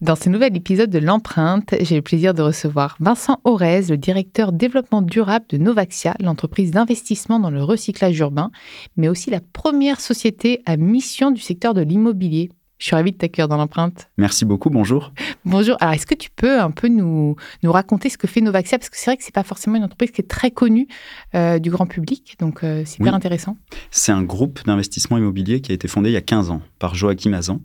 Dans 0.00 0.16
ce 0.16 0.30
nouvel 0.30 0.56
épisode 0.56 0.88
de 0.88 0.98
l'empreinte, 0.98 1.74
j'ai 1.82 1.94
le 1.94 2.00
plaisir 2.00 2.32
de 2.32 2.40
recevoir 2.40 2.96
Vincent 3.00 3.38
Aurez, 3.44 3.82
le 3.90 3.98
directeur 3.98 4.50
développement 4.50 5.02
durable 5.02 5.44
de 5.50 5.58
Novaxia, 5.58 6.14
l'entreprise 6.20 6.70
d'investissement 6.70 7.38
dans 7.38 7.50
le 7.50 7.62
recyclage 7.62 8.18
urbain, 8.18 8.50
mais 8.96 9.10
aussi 9.10 9.28
la 9.28 9.40
première 9.40 10.00
société 10.00 10.62
à 10.64 10.78
mission 10.78 11.30
du 11.30 11.42
secteur 11.42 11.74
de 11.74 11.82
l'immobilier. 11.82 12.48
Je 12.78 12.86
suis 12.86 12.96
ravie 12.96 13.12
de 13.12 13.18
t'accueillir 13.18 13.46
dans 13.46 13.58
l'empreinte. 13.58 14.08
Merci 14.16 14.46
beaucoup, 14.46 14.70
bonjour. 14.70 15.12
Bonjour. 15.44 15.76
Alors, 15.80 15.92
est-ce 15.92 16.06
que 16.06 16.14
tu 16.14 16.30
peux 16.34 16.58
un 16.58 16.70
peu 16.70 16.88
nous, 16.88 17.36
nous 17.62 17.70
raconter 17.70 18.08
ce 18.08 18.16
que 18.16 18.26
fait 18.26 18.40
Novaxia? 18.40 18.78
Parce 18.78 18.88
que 18.88 18.96
c'est 18.96 19.10
vrai 19.10 19.18
que 19.18 19.22
ce 19.22 19.28
n'est 19.28 19.32
pas 19.32 19.42
forcément 19.42 19.76
une 19.76 19.84
entreprise 19.84 20.12
qui 20.12 20.22
est 20.22 20.30
très 20.30 20.50
connue 20.50 20.88
euh, 21.34 21.58
du 21.58 21.68
grand 21.68 21.84
public, 21.84 22.36
donc 22.38 22.64
euh, 22.64 22.84
c'est 22.86 23.00
hyper 23.00 23.14
intéressant. 23.14 23.58
C'est 23.90 24.12
un 24.12 24.22
groupe 24.22 24.64
d'investissement 24.64 25.18
immobilier 25.18 25.60
qui 25.60 25.72
a 25.72 25.74
été 25.74 25.88
fondé 25.88 26.08
il 26.08 26.14
y 26.14 26.16
a 26.16 26.22
15 26.22 26.48
ans 26.48 26.62
par 26.78 26.94
Joachim 26.94 27.34
Azan, 27.34 27.60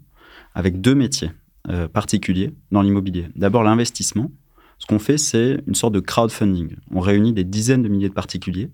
avec 0.53 0.81
deux 0.81 0.95
métiers. 0.95 1.31
Euh, 1.69 1.87
particuliers 1.87 2.53
dans 2.71 2.83
l'immobilier. 2.83 3.27
D'abord, 3.35 3.63
l'investissement. 3.63 4.29
Ce 4.77 4.85
qu'on 4.85 4.99
fait, 4.99 5.17
c'est 5.17 5.63
une 5.65 5.73
sorte 5.73 5.93
de 5.93 5.99
crowdfunding. 5.99 6.75
On 6.91 6.99
réunit 6.99 7.33
des 7.33 7.43
dizaines 7.43 7.81
de 7.81 7.87
milliers 7.87 8.09
de 8.09 8.13
particuliers 8.13 8.69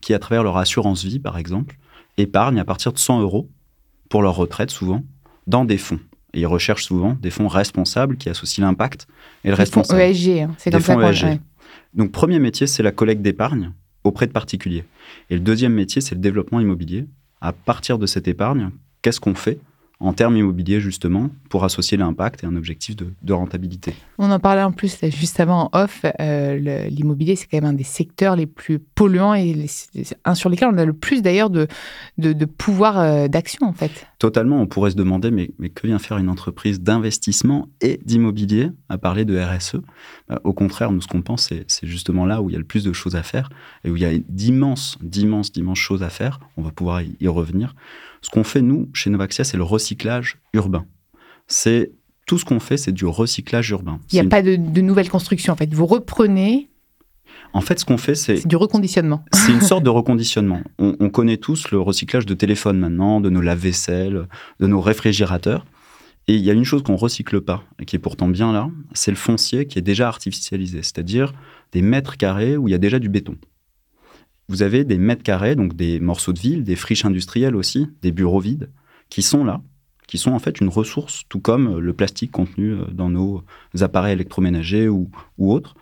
qui, 0.00 0.12
à 0.12 0.18
travers 0.18 0.42
leur 0.42 0.56
assurance 0.56 1.04
vie, 1.04 1.20
par 1.20 1.38
exemple, 1.38 1.76
épargnent 2.16 2.58
à 2.58 2.64
partir 2.64 2.92
de 2.92 2.98
100 2.98 3.20
euros 3.20 3.48
pour 4.08 4.22
leur 4.22 4.34
retraite, 4.34 4.70
souvent, 4.70 5.04
dans 5.46 5.64
des 5.64 5.78
fonds. 5.78 6.00
Et 6.34 6.40
ils 6.40 6.46
recherchent 6.46 6.84
souvent 6.84 7.16
des 7.20 7.30
fonds 7.30 7.46
responsables 7.46 8.16
qui 8.16 8.28
associent 8.28 8.66
l'impact 8.66 9.06
et 9.44 9.48
le 9.48 9.54
responsable. 9.54 10.00
Fonds 10.00 10.06
ESG, 10.08 10.28
hein. 10.40 10.54
c'est 10.58 10.72
comme 10.72 10.80
fonds 10.80 11.00
ESG. 11.00 11.38
Donc, 11.94 12.10
premier 12.10 12.40
métier, 12.40 12.66
c'est 12.66 12.82
la 12.82 12.90
collecte 12.90 13.22
d'épargne 13.22 13.70
auprès 14.02 14.26
de 14.26 14.32
particuliers. 14.32 14.84
Et 15.30 15.34
le 15.34 15.40
deuxième 15.40 15.74
métier, 15.74 16.00
c'est 16.00 16.16
le 16.16 16.20
développement 16.20 16.58
immobilier. 16.58 17.06
À 17.40 17.52
partir 17.52 17.98
de 17.98 18.06
cette 18.06 18.26
épargne, 18.26 18.70
qu'est-ce 19.00 19.20
qu'on 19.20 19.36
fait? 19.36 19.60
En 20.02 20.12
termes 20.12 20.36
immobiliers, 20.36 20.80
justement, 20.80 21.30
pour 21.48 21.64
associer 21.64 21.96
l'impact 21.96 22.42
et 22.42 22.46
un 22.46 22.56
objectif 22.56 22.96
de, 22.96 23.32
rentabilité. 23.32 23.94
On 24.18 24.30
en 24.30 24.38
parlait 24.40 24.62
en 24.62 24.72
plus 24.72 24.98
juste 25.04 25.38
avant 25.38 25.70
en 25.72 25.78
off. 25.78 26.04
Euh, 26.20 26.88
l'immobilier, 26.88 27.36
c'est 27.36 27.46
quand 27.46 27.58
même 27.58 27.70
un 27.70 27.72
des 27.72 27.84
secteurs 27.84 28.36
les 28.36 28.46
plus 28.46 28.78
polluants 28.78 29.34
et 29.34 29.66
un 30.24 30.34
sur 30.34 30.50
lesquels 30.50 30.68
on 30.72 30.76
a 30.76 30.84
le 30.84 30.92
plus 30.92 31.22
d'ailleurs 31.22 31.50
de, 31.50 31.68
de, 32.18 32.44
pouvoir 32.44 32.98
euh, 32.98 33.28
d'action, 33.28 33.66
en 33.66 33.72
fait. 33.72 34.06
Totalement. 34.18 34.60
On 34.60 34.66
pourrait 34.66 34.90
se 34.90 34.96
demander, 34.96 35.30
mais, 35.30 35.52
mais 35.58 35.70
que 35.70 35.86
vient 35.86 36.00
faire 36.00 36.18
une 36.18 36.28
entreprise 36.28 36.80
d'investissement 36.80 37.68
et 37.80 38.00
d'immobilier 38.04 38.70
à 38.88 38.98
parler 38.98 39.24
de 39.24 39.38
RSE 39.38 39.76
bah, 40.28 40.40
Au 40.42 40.52
contraire, 40.52 40.90
nous, 40.90 41.00
ce 41.00 41.06
qu'on 41.06 41.22
pense, 41.22 41.48
c'est 41.66 41.86
justement 41.86 42.26
là 42.26 42.42
où 42.42 42.50
il 42.50 42.54
y 42.54 42.56
a 42.56 42.58
le 42.58 42.64
plus 42.64 42.84
de 42.84 42.92
choses 42.92 43.14
à 43.14 43.22
faire 43.22 43.50
et 43.84 43.90
où 43.90 43.96
il 43.96 44.02
y 44.02 44.06
a 44.06 44.12
d'immenses, 44.28 44.98
d'immenses, 45.00 45.52
d'immenses 45.52 45.78
choses 45.78 46.02
à 46.02 46.10
faire. 46.10 46.40
On 46.56 46.62
va 46.62 46.72
pouvoir 46.72 47.02
y 47.02 47.28
revenir 47.28 47.74
ce 48.22 48.30
qu'on 48.30 48.44
fait, 48.44 48.62
nous, 48.62 48.88
chez 48.94 49.10
Novaxia, 49.10 49.44
c'est 49.44 49.56
le 49.56 49.64
recyclage 49.64 50.38
urbain. 50.54 50.86
C'est 51.48 51.92
tout 52.26 52.38
ce 52.38 52.44
qu'on 52.44 52.60
fait, 52.60 52.76
c'est 52.76 52.92
du 52.92 53.04
recyclage 53.04 53.68
urbain. 53.70 54.00
Il 54.12 54.14
n'y 54.14 54.26
a 54.26 54.28
pas 54.28 54.42
de, 54.42 54.56
nouvelle 54.56 55.10
construction, 55.10 55.52
en 55.52 55.56
fait. 55.56 55.74
Vous 55.74 55.86
reprenez. 55.86 56.70
En 57.52 57.60
fait, 57.60 57.80
ce 57.80 57.84
qu'on 57.84 57.98
fait, 57.98 58.14
c'est. 58.14 58.36
C'est 58.36 58.48
du 58.48 58.56
reconditionnement. 58.56 59.24
C'est 59.32 59.52
une 59.52 59.60
sorte 59.60 59.82
de 59.82 59.90
reconditionnement. 59.90 60.60
On, 60.78 61.10
connaît 61.10 61.36
tous 61.36 61.70
le 61.70 61.80
recyclage 61.80 62.24
de 62.24 62.34
téléphones 62.34 62.78
maintenant, 62.78 63.20
de 63.20 63.28
nos 63.28 63.40
lave-vaisselle, 63.40 64.28
de 64.60 64.66
nos 64.66 64.80
réfrigérateurs. 64.80 65.66
Et 66.28 66.36
il 66.36 66.42
y 66.42 66.50
a 66.50 66.52
une 66.52 66.64
chose 66.64 66.84
qu'on 66.84 66.94
recycle 66.94 67.40
pas, 67.40 67.64
et 67.80 67.84
qui 67.84 67.96
est 67.96 67.98
pourtant 67.98 68.28
bien 68.28 68.52
là, 68.52 68.70
c'est 68.94 69.10
le 69.10 69.16
foncier 69.16 69.66
qui 69.66 69.80
est 69.80 69.82
déjà 69.82 70.06
artificialisé, 70.06 70.84
c'est-à-dire 70.84 71.32
des 71.72 71.82
mètres 71.82 72.16
carrés 72.16 72.56
où 72.56 72.68
il 72.68 72.70
y 72.70 72.74
a 72.74 72.78
déjà 72.78 73.00
du 73.00 73.08
béton 73.08 73.36
vous 74.52 74.62
avez 74.62 74.84
des 74.84 74.98
mètres 74.98 75.22
carrés, 75.22 75.56
donc 75.56 75.74
des 75.74 75.98
morceaux 75.98 76.34
de 76.34 76.38
ville, 76.38 76.62
des 76.62 76.76
friches 76.76 77.06
industrielles 77.06 77.56
aussi, 77.56 77.88
des 78.02 78.12
bureaux 78.12 78.38
vides, 78.38 78.68
qui 79.08 79.22
sont 79.22 79.44
là, 79.44 79.62
qui 80.06 80.18
sont 80.18 80.32
en 80.32 80.38
fait 80.38 80.60
une 80.60 80.68
ressource, 80.68 81.22
tout 81.30 81.40
comme 81.40 81.78
le 81.78 81.94
plastique 81.94 82.32
contenu 82.32 82.72
euh, 82.72 82.84
dans 82.92 83.08
nos 83.08 83.42
appareils 83.80 84.12
électroménagers 84.12 84.90
ou, 84.90 85.10
autres. 85.38 85.74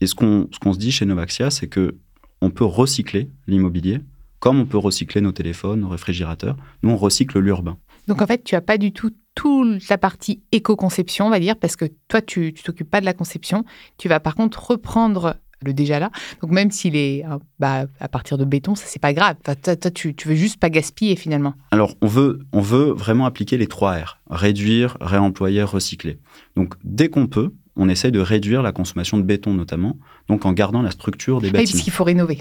Et 0.00 0.08
ce 0.08 0.16
qu'on 0.16 0.48
se 0.50 0.78
dit 0.78 0.90
chez 0.90 1.06
Novaxia, 1.06 1.50
c'est 1.50 1.68
que 1.68 1.94
on 2.40 2.50
peut 2.50 2.64
recycler 2.64 3.30
l'immobilier, 3.46 4.00
comme 4.40 4.58
on 4.58 4.66
peut 4.66 4.78
recycler 4.78 5.20
nos 5.20 5.32
téléphones, 5.32 5.80
nos 5.80 5.88
réfrigérateurs. 5.88 6.56
Nous, 6.82 6.90
on 6.90 6.96
recycle 6.96 7.38
l'urbain. 7.38 7.78
Donc 8.08 8.20
en 8.20 8.26
fait, 8.26 8.42
tu 8.42 8.56
n'as 8.56 8.60
pas 8.60 8.78
du 8.78 8.90
tout 8.90 9.12
toute 9.36 9.88
la 9.88 9.98
partie 9.98 10.42
éco-conception, 10.50 11.26
on 11.26 11.30
va 11.30 11.38
dire, 11.38 11.56
parce 11.56 11.76
que 11.76 11.84
toi, 12.08 12.20
tu 12.20 12.52
ne 12.56 12.62
t'occupes 12.62 12.90
pas 12.90 13.00
de 13.00 13.04
la 13.04 13.14
conception. 13.14 13.64
Tu 13.96 14.08
vas 14.08 14.18
par 14.18 14.34
contre 14.34 14.70
reprendre 14.70 15.36
le 15.64 15.72
déjà 15.72 15.98
là. 15.98 16.10
Donc 16.42 16.50
même 16.50 16.70
s'il 16.70 16.96
est 16.96 17.24
euh, 17.24 17.38
bah, 17.58 17.86
à 18.00 18.08
partir 18.08 18.38
de 18.38 18.44
béton, 18.44 18.74
ça 18.74 18.84
c'est 18.86 19.00
pas 19.00 19.12
grave. 19.12 19.36
Toi, 19.42 19.76
tu, 19.90 20.14
tu 20.14 20.28
veux 20.28 20.34
juste 20.34 20.58
pas 20.58 20.70
gaspiller 20.70 21.16
finalement. 21.16 21.54
Alors 21.70 21.94
on 22.02 22.06
veut, 22.06 22.40
on 22.52 22.60
veut 22.60 22.92
vraiment 22.92 23.26
appliquer 23.26 23.56
les 23.56 23.66
trois 23.66 23.94
R 23.96 24.18
réduire, 24.30 24.96
réemployer, 25.00 25.62
recycler. 25.62 26.18
Donc 26.56 26.74
dès 26.84 27.08
qu'on 27.08 27.26
peut, 27.26 27.52
on 27.76 27.88
essaye 27.88 28.12
de 28.12 28.20
réduire 28.20 28.62
la 28.62 28.72
consommation 28.72 29.18
de 29.18 29.22
béton 29.22 29.54
notamment, 29.54 29.96
donc 30.28 30.44
en 30.46 30.52
gardant 30.52 30.82
la 30.82 30.90
structure 30.90 31.40
des 31.40 31.48
bâtiments. 31.48 31.64
Oui, 31.64 31.72
parce 31.72 31.84
qu'il 31.84 31.92
faut 31.92 32.04
rénover. 32.04 32.40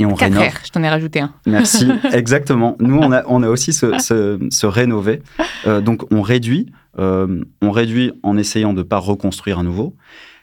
Et 0.00 0.06
on 0.06 0.14
rénove. 0.14 0.44
R, 0.44 0.64
je 0.64 0.70
t'en 0.70 0.82
ai 0.82 0.88
rajouté 0.88 1.20
un. 1.20 1.34
Merci, 1.46 1.88
exactement. 2.12 2.76
Nous, 2.78 2.96
on 2.96 3.10
a, 3.10 3.24
on 3.26 3.42
a 3.42 3.48
aussi 3.48 3.72
ce, 3.72 4.66
rénover. 4.66 5.22
Euh, 5.66 5.80
donc, 5.80 6.04
on 6.12 6.22
réduit, 6.22 6.66
euh, 6.98 7.42
on 7.60 7.72
réduit 7.72 8.12
en 8.22 8.36
essayant 8.36 8.72
de 8.72 8.78
ne 8.78 8.82
pas 8.84 8.98
reconstruire 8.98 9.58
à 9.58 9.62
nouveau. 9.64 9.96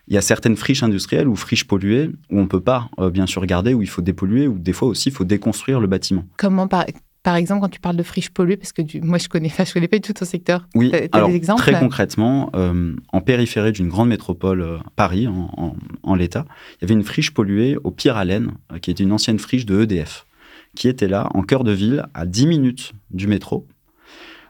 Il 0.08 0.14
y 0.14 0.18
a 0.18 0.22
certaines 0.22 0.56
friches 0.56 0.84
industrielles 0.84 1.28
ou 1.28 1.36
friches 1.36 1.66
polluées 1.66 2.12
où 2.30 2.40
on 2.40 2.44
ne 2.44 2.48
peut 2.48 2.62
pas, 2.62 2.90
euh, 3.00 3.10
bien 3.10 3.26
sûr, 3.26 3.46
garder, 3.46 3.74
où 3.74 3.82
il 3.82 3.90
faut 3.90 4.02
dépolluer, 4.02 4.48
ou 4.48 4.58
des 4.58 4.74
fois 4.74 4.88
aussi, 4.88 5.10
il 5.10 5.16
faut 5.16 5.24
déconstruire 5.24 5.80
le 5.80 5.88
bâtiment. 5.88 6.26
Comment, 6.38 6.68
par, 6.68 6.86
par 7.26 7.36
exemple, 7.38 7.62
quand 7.62 7.70
tu 7.70 7.80
parles 7.80 7.96
de 7.96 8.04
friches 8.04 8.30
polluées, 8.30 8.56
parce 8.56 8.72
que 8.72 8.84
moi, 9.04 9.18
je 9.18 9.28
connais, 9.28 9.50
je 9.50 9.74
connais 9.74 9.88
pas 9.88 9.98
du 9.98 10.02
tout 10.02 10.14
ton 10.14 10.26
secteur. 10.26 10.68
Oui, 10.76 10.92
alors, 11.12 11.28
des 11.28 11.36
exemples 11.36 11.60
très 11.60 11.80
concrètement, 11.80 12.52
euh, 12.56 12.96
en 13.12 13.22
périphérie 13.22 13.72
d'une 13.72 13.88
grande 13.88 14.10
métropole, 14.10 14.62
euh, 14.62 14.78
Paris, 14.96 15.28
en, 15.28 16.16
l'État, 16.16 16.46
il 16.74 16.84
y 16.84 16.86
avait 16.86 16.94
une 16.94 17.04
friche 17.04 17.34
polluée 17.34 17.78
au 17.84 17.90
Pire 17.90 18.16
Allen, 18.16 18.52
qui 18.80 18.92
était 18.92 19.04
une 19.04 19.12
ancienne 19.12 19.40
friche 19.40 19.66
de 19.66 19.82
EDF, 19.82 20.28
qui 20.76 20.88
était 20.88 21.08
là, 21.08 21.28
en 21.34 21.42
cœur 21.42 21.64
de 21.64 21.72
ville, 21.72 22.06
à 22.14 22.28
10 22.28 22.46
minutes 22.46 22.94
du 23.10 23.26
métro, 23.26 23.66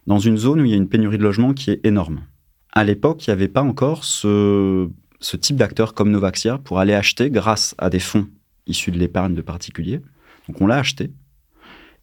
dans 0.05 0.19
une 0.19 0.35
zone 0.35 0.59
où 0.59 0.65
il 0.65 0.71
y 0.71 0.73
a 0.73 0.77
une 0.77 0.89
pénurie 0.89 1.17
de 1.17 1.23
logements 1.23 1.53
qui 1.53 1.71
est 1.71 1.79
énorme. 1.85 2.23
À 2.73 2.83
l'époque, 2.83 3.25
il 3.25 3.29
n'y 3.29 3.33
avait 3.35 3.47
pas 3.47 3.63
encore 3.63 4.03
ce 4.03 4.89
ce 5.19 5.37
type 5.37 5.55
d'acteur 5.55 5.93
comme 5.93 6.11
Novaxia 6.11 6.57
pour 6.57 6.79
aller 6.79 6.93
acheter 6.93 7.29
grâce 7.29 7.75
à 7.77 7.89
des 7.89 7.99
fonds 7.99 8.27
issus 8.67 8.91
de 8.91 8.97
l'épargne 8.97 9.35
de 9.35 9.41
particuliers. 9.41 10.01
Donc 10.47 10.61
on 10.61 10.67
l'a 10.67 10.77
acheté 10.77 11.11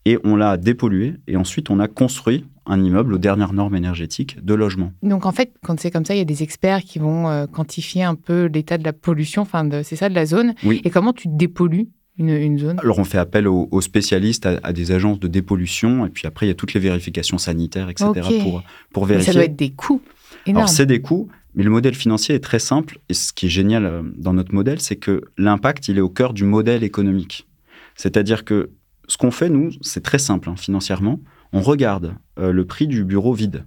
et 0.05 0.19
on 0.25 0.37
l'a 0.37 0.56
dépollué 0.56 1.14
et 1.29 1.37
ensuite 1.37 1.70
on 1.70 1.79
a 1.79 1.88
construit 1.88 2.44
un 2.67 2.82
immeuble 2.82 3.14
aux 3.14 3.19
dernières 3.19 3.53
normes 3.53 3.75
énergétiques 3.75 4.43
de 4.44 4.55
logement. 4.55 4.93
Donc 5.03 5.26
en 5.26 5.32
fait, 5.32 5.53
quand 5.64 5.79
c'est 5.81 5.91
comme 5.91 6.05
ça, 6.05 6.14
il 6.14 6.19
y 6.19 6.23
a 6.23 6.25
des 6.25 6.43
experts 6.43 6.82
qui 6.82 6.99
vont 6.99 7.29
euh, 7.29 7.47
quantifier 7.47 8.05
un 8.05 8.14
peu 8.14 8.44
l'état 8.47 8.79
de 8.79 8.85
la 8.85 8.93
pollution, 8.93 9.43
enfin 9.43 9.69
c'est 9.82 9.97
ça, 9.97 10.08
de 10.08 10.15
la 10.15 10.26
zone. 10.26 10.55
Oui. 10.65 10.81
Et 10.85 10.91
comment 10.91 11.12
tu 11.12 11.29
dépollues 11.29 11.88
une, 12.19 12.29
une 12.31 12.58
zone? 12.58 12.79
Alors 12.81 12.99
on 12.99 13.05
fait 13.05 13.19
appel 13.19 13.49
aux, 13.49 13.69
aux 13.70 13.81
spécialistes, 13.81 14.47
à, 14.47 14.61
à, 14.62 14.73
des 14.73 14.93
agences 14.93 15.19
de 15.19 15.26
dépollution, 15.29 16.06
et 16.06 16.08
puis 16.08 16.26
après 16.26 16.47
il 16.47 16.50
y 16.50 16.53
a 16.53 16.55
toutes 16.55 16.75
les 16.75 16.81
vérifications 16.81 17.38
sanitaires, 17.38 17.88
etc. 17.91 18.12
Pour, 18.43 18.62
pour 18.93 19.06
Mais 19.06 19.15
vérifier. 19.15 19.32
ça 19.32 19.38
doit 19.38 19.44
être 19.44 19.56
des 19.56 19.70
coûts 19.70 20.00
Alors 20.47 20.69
c'est 20.69 20.87
des 20.87 21.00
coûts, 21.00 21.29
mais 21.55 21.62
le 21.62 21.71
modèle 21.71 21.94
financier 21.94 22.35
est 22.35 22.41
très 22.41 22.59
simple, 22.59 22.99
et 23.09 23.15
ce 23.15 23.33
qui 23.33 23.47
est 23.47 23.50
génial 23.50 23.85
euh, 23.85 24.03
dans 24.17 24.33
notre 24.33 24.55
modèle, 24.55 24.81
c'est 24.81 24.97
que 24.97 25.23
l'impact, 25.37 25.89
il 25.89 25.99
est 25.99 26.03
au 26.03 26.09
cœur 26.09 26.33
du 26.33 26.44
modèle 26.44 26.83
économique. 26.83 27.47
C'est-à-dire 27.94 28.44
que 28.44 28.71
ce 29.09 29.17
qu'on 29.17 29.31
fait, 29.31 29.49
nous, 29.49 29.71
c'est 29.81 30.03
très 30.03 30.19
simple 30.19 30.49
hein, 30.49 30.56
financièrement. 30.56 31.21
On 31.53 31.61
regarde 31.61 32.15
euh, 32.39 32.53
le 32.53 32.65
prix 32.65 32.87
du 32.87 33.05
bureau 33.05 33.35
vide. 33.35 33.67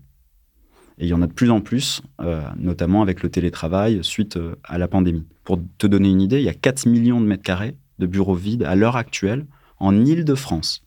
Et 0.98 1.06
il 1.06 1.10
y 1.10 1.14
en 1.14 1.22
a 1.22 1.28
de 1.28 1.34
plus 1.34 1.52
en 1.52 1.62
plus, 1.62 2.02
euh, 2.22 2.42
notamment 2.58 3.02
avec 3.02 3.22
le 3.22 3.30
télétravail 3.30 4.00
suite 4.02 4.38
euh, 4.38 4.56
à 4.64 4.78
la 4.78 4.88
pandémie. 4.88 5.26
Pour 5.44 5.60
te 5.78 5.88
donner 5.88 6.10
une 6.10 6.22
idée, 6.22 6.40
il 6.40 6.46
y 6.46 6.50
a 6.50 6.54
4 6.54 6.88
millions 6.88 7.20
de 7.20 7.26
mètres 7.26 7.44
carrés 7.44 7.76
de 8.00 8.08
bureaux 8.08 8.36
vides 8.36 8.64
à 8.64 8.76
l'heure 8.76 8.96
actuelle 8.96 9.46
en 9.80 10.06
Île-de-France. 10.06 10.85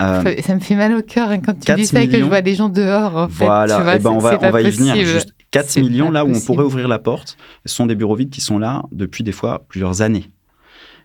Euh, 0.00 0.22
Ça- 0.42 0.54
me 0.54 0.60
fait 0.60 0.74
mal 0.76 0.94
au 0.94 1.02
cœur 1.02 1.30
hein, 1.30 1.40
quand 1.40 1.54
tu 1.54 1.60
4 1.60 1.76
dis 1.76 1.86
ça 1.86 2.02
et 2.02 2.06
que 2.06 2.12
je 2.12 2.16
millions. 2.16 2.28
vois 2.28 2.42
des 2.42 2.54
gens 2.54 2.68
dehors. 2.68 3.16
En 3.16 3.28
fait, 3.28 3.44
voilà, 3.44 3.76
tu 3.76 3.82
vois, 3.82 3.96
eh 3.96 3.98
ben, 3.98 4.10
on 4.10 4.18
va, 4.18 4.38
on 4.42 4.50
va 4.50 4.62
y 4.62 4.70
venir. 4.70 4.94
Juste 4.96 5.34
4 5.50 5.70
C'est 5.70 5.80
millions 5.80 6.10
là 6.10 6.24
où 6.24 6.28
on 6.34 6.40
pourrait 6.40 6.64
ouvrir 6.64 6.88
la 6.88 6.98
porte. 6.98 7.36
Ce 7.64 7.74
sont 7.74 7.86
des 7.86 7.94
bureaux 7.94 8.14
vides 8.16 8.30
qui 8.30 8.40
sont 8.40 8.58
là 8.58 8.82
depuis 8.92 9.24
des 9.24 9.32
fois 9.32 9.64
plusieurs 9.68 10.02
années. 10.02 10.30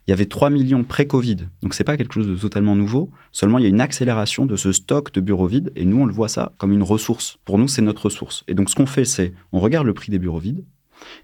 Il 0.08 0.12
y 0.12 0.14
avait 0.14 0.26
3 0.26 0.50
millions 0.50 0.84
pré-Covid, 0.84 1.38
donc 1.62 1.76
c'est 1.76 1.84
pas 1.84 1.96
quelque 1.96 2.16
chose 2.16 2.28
de 2.28 2.36
totalement 2.36 2.76
nouveau. 2.76 3.12
Seulement, 3.32 3.60
il 3.60 3.62
y 3.62 3.66
a 3.68 3.70
une 3.70 3.80
accélération 3.82 4.48
de 4.48 4.56
ce 4.56 4.72
stock 4.72 5.14
de 5.14 5.22
bureaux 5.22 5.46
vides 5.46 5.72
et 5.76 5.86
nous, 5.86 6.02
on 6.02 6.06
le 6.08 6.12
voit 6.14 6.28
ça 6.28 6.54
comme 6.58 6.72
une 6.72 6.82
ressource. 6.82 7.38
Pour 7.46 7.60
nous, 7.60 7.68
c'est 7.68 7.84
notre 7.84 8.06
ressource. 8.06 8.44
Et 8.48 8.56
donc, 8.56 8.72
ce 8.72 8.76
qu'on 8.76 8.88
fait, 8.88 9.06
c'est 9.06 9.32
on 9.52 9.60
regarde 9.60 9.86
le 9.86 9.94
prix 9.94 10.10
des 10.12 10.18
bureaux 10.18 10.40
vides 10.40 10.66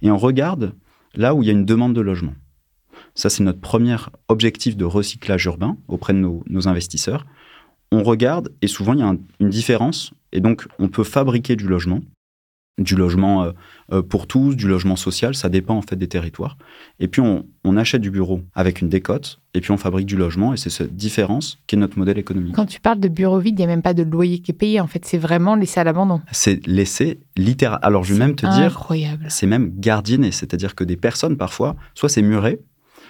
et 0.04 0.12
on 0.12 0.18
regarde 0.18 0.74
là 1.16 1.34
où 1.34 1.42
il 1.42 1.48
y 1.48 1.50
a 1.50 1.54
une 1.54 1.66
demande 1.66 1.94
de 1.96 2.02
logement. 2.02 2.34
Ça, 3.16 3.32
c'est 3.32 3.44
notre 3.44 3.60
premier 3.60 3.96
objectif 4.28 4.78
de 4.78 4.86
recyclage 4.86 5.46
urbain 5.46 5.76
auprès 5.88 6.14
de 6.14 6.20
nos, 6.20 6.44
nos 6.48 6.68
investisseurs. 6.68 7.26
On 7.92 8.04
regarde 8.04 8.52
et 8.62 8.68
souvent, 8.68 8.94
il 8.94 9.00
y 9.00 9.04
a 9.04 9.08
un- 9.08 9.18
une 9.40 9.50
différence 9.50 10.12
et 10.34 10.40
donc, 10.42 10.68
on 10.80 10.88
peut 10.90 11.04
fabriquer 11.06 11.56
du 11.56 11.68
logement, 11.68 12.02
du 12.80 12.96
logement 12.96 13.44
euh, 13.44 13.52
euh, 13.92 14.02
pour 14.04 14.28
tous, 14.28 14.54
du 14.56 14.68
logement 14.68 14.96
social, 14.98 15.34
ça 15.36 15.50
dépend 15.50 15.76
en 15.78 15.82
fait 15.82 15.96
des 15.96 16.08
territoires. 16.08 16.58
Et 17.00 17.08
puis, 17.08 17.22
on, 17.22 17.46
on 17.64 17.76
achète 17.78 18.02
du 18.02 18.12
bureau 18.12 18.42
avec 18.54 18.82
une 18.82 18.90
décote, 18.90 19.40
et 19.56 19.62
puis 19.62 19.72
on 19.72 19.78
fabrique 19.78 20.06
du 20.06 20.16
logement, 20.18 20.54
et 20.54 20.58
c'est 20.58 20.70
cette 20.70 20.96
différence 20.96 21.58
qui 21.66 21.76
est 21.76 21.80
notre 21.80 21.98
modèle 21.98 22.20
économique. 22.20 22.54
Quand 22.54 22.66
tu 22.68 22.80
parles 22.80 23.00
de 23.00 23.08
bureau 23.08 23.40
vide, 23.40 23.56
il 23.58 23.62
n'y 23.62 23.64
a 23.64 23.68
même 23.68 23.82
pas 23.82 23.96
de 23.96 24.04
loyer 24.04 24.40
qui 24.40 24.52
est 24.52 24.54
payé. 24.54 24.80
En 24.80 24.86
fait, 24.88 25.06
c'est 25.06 25.18
vraiment 25.18 25.56
laissé 25.56 25.80
à 25.80 25.84
l'abandon. 25.86 26.22
C'est 26.32 26.68
laissé 26.68 27.20
littéral. 27.36 27.80
Alors, 27.82 28.04
je 28.04 28.14
vais 28.14 28.20
même 28.20 28.36
te 28.36 28.46
dire, 28.46 28.66
Incroyable. 28.74 29.26
c'est 29.30 29.48
même 29.48 29.72
gardienné, 29.80 30.32
c'est-à-dire 30.32 30.76
que 30.76 30.84
des 30.84 30.98
personnes, 30.98 31.38
parfois, 31.38 31.78
soit 31.96 32.10
c'est 32.10 32.22
muré, 32.22 32.60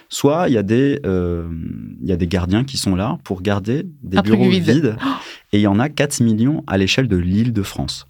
soit 0.08 0.48
il 0.48 0.54
y, 0.54 0.58
a 0.58 0.62
des, 0.62 1.00
euh, 1.04 1.48
y 2.02 2.12
a 2.12 2.16
des 2.16 2.26
gardiens 2.26 2.64
qui 2.64 2.76
sont 2.76 2.96
là 2.96 3.18
pour 3.24 3.42
garder 3.42 3.86
des 4.02 4.18
Un 4.18 4.22
bureaux 4.22 4.48
vide. 4.48 4.64
vides. 4.64 4.96
Et 5.52 5.58
il 5.58 5.62
y 5.62 5.66
en 5.66 5.78
a 5.78 5.88
4 5.88 6.20
millions 6.20 6.62
à 6.66 6.76
l'échelle 6.76 7.08
de 7.08 7.16
l'île 7.16 7.52
de 7.52 7.62
France. 7.62 8.06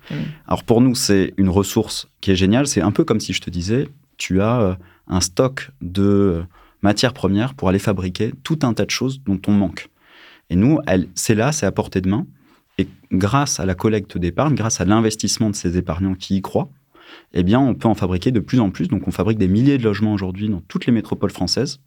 Alors 0.47 0.65
pour 0.65 0.81
nous, 0.81 0.97
c'est 0.97 1.35
une 1.37 1.49
ressource 1.49 2.09
qui 2.21 2.33
est 2.33 2.37
géniale. 2.37 2.67
C'est 2.67 2.81
un 2.81 2.91
peu 2.91 3.05
comme 3.05 3.21
si 3.21 3.33
je 3.33 3.41
te 3.41 3.49
disais, 3.49 3.89
tu 4.17 4.41
as 4.41 4.61
euh, 4.61 4.75
un 5.07 5.21
stock 5.21 5.71
de 5.81 6.03
euh, 6.03 6.43
matières 6.83 7.15
premières 7.15 7.55
pour 7.55 7.69
aller 7.69 7.79
fabriquer 7.79 8.33
tout 8.43 8.59
un 8.63 8.75
tas 8.75 8.85
de 8.85 8.91
choses 8.91 9.23
dont 9.25 9.41
on 9.47 9.53
manque. 9.53 9.89
Et 10.51 10.57
nous, 10.57 10.81
c'est 11.15 11.35
là, 11.35 11.53
c'est 11.53 11.67
à 11.67 11.73
portée 11.73 12.01
de 12.01 12.09
main. 12.09 12.27
Et 12.79 12.89
grâce 13.13 13.61
à 13.61 13.67
la 13.67 13.75
collecte 13.75 14.19
d'épargne, 14.19 14.55
grâce 14.55 14.81
à 14.81 14.85
l'investissement 14.85 15.51
de 15.51 15.55
ces 15.55 15.77
épargnants 15.77 16.15
qui 16.15 16.37
y 16.37 16.43
croient, 16.43 16.71
eh 17.35 17.43
bien, 17.43 17.61
on 17.61 17.75
peut 17.75 17.89
en 17.89 17.95
fabriquer 17.95 18.31
de 18.31 18.41
plus 18.41 18.61
en 18.61 18.71
plus. 18.71 18.89
Donc, 18.89 19.07
on 19.07 19.11
fabrique 19.11 19.39
des 19.39 19.49
milliers 19.49 19.79
de 19.79 19.85
logements 19.85 20.13
aujourd'hui 20.13 20.49
dans 20.49 20.61
toutes 20.69 20.87
les 20.87 20.93
métropoles 20.93 21.31
françaises. 21.31 21.81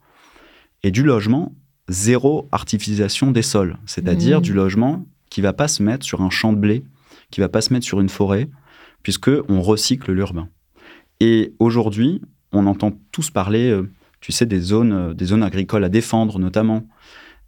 Et 0.83 0.91
du 0.91 1.03
logement, 1.03 1.53
zéro 1.87 2.47
artificialisation 2.51 3.31
des 3.31 3.41
sols. 3.41 3.77
C'est-à-dire 3.85 4.39
Mmh. 4.39 4.43
du 4.43 4.53
logement 4.53 5.05
qui 5.29 5.41
va 5.41 5.53
pas 5.53 5.67
se 5.67 5.83
mettre 5.83 6.05
sur 6.05 6.21
un 6.21 6.29
champ 6.29 6.53
de 6.53 6.57
blé, 6.57 6.83
qui 7.29 7.39
va 7.39 7.49
pas 7.49 7.61
se 7.61 7.73
mettre 7.73 7.85
sur 7.85 8.01
une 8.01 8.09
forêt, 8.09 8.49
puisque 9.03 9.31
on 9.49 9.61
recycle 9.61 10.11
l'urbain. 10.11 10.49
Et 11.19 11.53
aujourd'hui, 11.59 12.21
on 12.51 12.65
entend 12.65 12.91
tous 13.11 13.29
parler, 13.29 13.69
euh, 13.69 13.89
tu 14.19 14.31
sais, 14.31 14.45
des 14.45 14.59
zones, 14.59 14.91
euh, 14.91 15.13
des 15.13 15.25
zones 15.25 15.43
agricoles 15.43 15.83
à 15.83 15.89
défendre 15.89 16.39
notamment. 16.39 16.87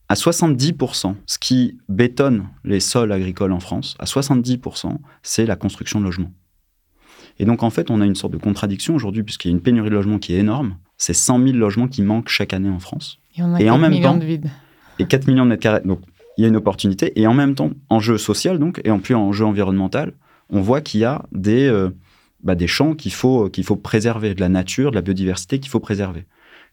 À 0.09 0.15
70%, 0.15 1.15
ce 1.25 1.39
qui 1.39 1.77
bétonne 1.89 2.47
les 2.63 2.79
sols 2.79 3.11
agricoles 3.11 3.51
en 3.51 3.59
France, 3.59 3.95
à 3.99 4.05
70%, 4.05 4.99
c'est 5.23 5.45
la 5.45 5.55
construction 5.55 5.99
de 5.99 6.05
logements. 6.05 6.31
Et 7.39 7.45
donc, 7.45 7.63
en 7.63 7.69
fait, 7.69 7.89
on 7.91 8.01
a 8.01 8.05
une 8.05 8.15
sorte 8.15 8.33
de 8.33 8.37
contradiction 8.37 8.95
aujourd'hui, 8.95 9.23
puisqu'il 9.23 9.49
y 9.49 9.53
a 9.53 9.55
une 9.55 9.61
pénurie 9.61 9.89
de 9.89 9.95
logements 9.95 10.19
qui 10.19 10.33
est 10.35 10.39
énorme. 10.39 10.77
C'est 10.97 11.13
100 11.13 11.39
000 11.43 11.57
logements 11.57 11.87
qui 11.87 12.01
manquent 12.01 12.29
chaque 12.29 12.53
année 12.53 12.69
en 12.69 12.79
France. 12.79 13.19
Et 13.37 13.41
on 13.43 13.53
a 13.55 13.59
Et 13.61 13.69
en 13.69 13.73
4 13.75 13.81
même 13.81 13.91
millions 13.91 14.13
temps- 14.13 14.17
de. 14.17 14.39
Et 14.99 15.05
4 15.07 15.27
millions 15.27 15.43
de 15.45 15.49
mètres 15.49 15.63
carrés. 15.63 15.81
Donc, 15.83 16.01
il 16.37 16.41
y 16.43 16.45
a 16.45 16.47
une 16.47 16.55
opportunité. 16.55 17.19
Et 17.19 17.25
en 17.27 17.33
même 17.33 17.55
temps, 17.55 17.71
enjeu 17.89 18.17
social, 18.17 18.59
donc, 18.59 18.79
et 18.83 18.91
en 18.91 18.99
plus 18.99 19.15
enjeu 19.15 19.45
environnemental, 19.45 20.13
on 20.49 20.61
voit 20.61 20.81
qu'il 20.81 20.99
y 20.99 21.05
a 21.05 21.23
des, 21.31 21.67
euh, 21.67 21.89
bah, 22.43 22.55
des 22.55 22.67
champs 22.67 22.93
qu'il 22.93 23.11
faut, 23.13 23.49
qu'il 23.49 23.63
faut 23.63 23.75
préserver, 23.75 24.35
de 24.35 24.39
la 24.39 24.49
nature, 24.49 24.91
de 24.91 24.95
la 24.95 25.01
biodiversité 25.01 25.59
qu'il 25.59 25.69
faut 25.71 25.79
préserver. 25.79 26.25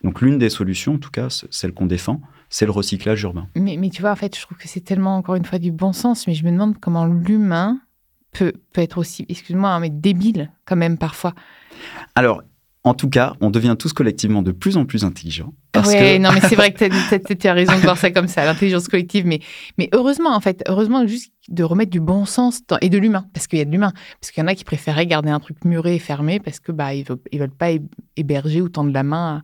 Donc, 0.05 0.21
l'une 0.21 0.39
des 0.39 0.51
solutions, 0.51 0.95
en 0.95 0.99
tout 0.99 1.11
cas, 1.11 1.29
celle 1.51 1.73
qu'on 1.73 1.87
défend, 1.87 2.21
c'est 2.51 2.65
le 2.67 2.71
recyclage 2.73 3.23
urbain. 3.23 3.49
Mais, 3.55 3.77
mais 3.79 3.91
tu 3.91 4.01
vois, 4.03 4.11
en 4.13 4.17
fait, 4.17 4.37
je 4.37 4.43
trouve 4.43 4.59
que 4.59 4.69
c'est 4.69 4.81
tellement, 4.81 5.17
encore 5.17 5.35
une 5.37 5.45
fois, 5.45 5.59
du 5.59 5.73
bon 5.73 5.93
sens. 5.93 6.27
Mais 6.27 6.35
je 6.35 6.45
me 6.45 6.51
demande 6.51 6.79
comment 6.81 7.07
l'humain 7.07 7.81
peut, 8.33 8.53
peut 8.73 8.81
être 8.81 8.99
aussi, 8.99 9.27
excuse-moi, 9.29 9.71
hein, 9.71 9.81
mais 9.81 9.91
débile 9.91 10.51
quand 10.65 10.77
même 10.77 10.99
parfois. 10.99 11.35
Alors, 12.15 12.43
en 12.83 12.95
tout 12.95 13.11
cas, 13.11 13.35
on 13.43 13.51
devient 13.51 13.77
tous 13.79 13.93
collectivement 13.93 14.41
de 14.43 14.53
plus 14.53 14.79
en 14.79 14.87
plus 14.87 15.05
intelligents. 15.05 15.53
Ouais, 15.77 16.19
que 16.19 16.19
non, 16.19 16.31
mais 16.33 16.41
c'est 16.41 16.57
vrai 16.57 16.73
que 16.73 17.33
tu 17.35 17.47
as 17.47 17.53
raison 17.53 17.75
de 17.77 17.81
voir 17.83 17.99
ça 17.99 18.11
comme 18.11 18.27
ça, 18.27 18.45
l'intelligence 18.47 18.89
collective. 18.89 19.27
Mais, 19.27 19.41
mais 19.77 19.91
heureusement, 19.93 20.35
en 20.35 20.41
fait, 20.41 20.63
heureusement 20.67 21.07
juste 21.07 21.31
de 21.49 21.63
remettre 21.63 21.91
du 21.91 22.01
bon 22.01 22.25
sens 22.25 22.67
dans- 22.67 22.79
et 22.81 22.89
de 22.89 22.97
l'humain, 22.97 23.27
parce 23.35 23.47
qu'il 23.49 23.59
y 23.59 23.63
a 23.63 23.67
de 23.67 23.71
l'humain. 23.71 23.93
Parce 24.21 24.31
qu'il 24.31 24.41
y 24.43 24.45
en 24.45 24.47
a 24.49 24.55
qui 24.55 24.65
préféraient 24.65 25.07
garder 25.07 25.29
un 25.29 25.41
truc 25.41 25.63
muré 25.67 25.97
et 25.97 25.99
fermé 25.99 26.41
parce 26.41 26.59
que 26.59 26.73
bah 26.73 26.95
ils 26.95 27.05
veulent, 27.05 27.19
ils 27.33 27.39
veulent 27.39 27.51
pas 27.51 27.71
hé- 27.73 27.83
héberger 28.17 28.63
ou 28.63 28.69
tendre 28.71 28.93
la 28.93 29.03
main 29.03 29.43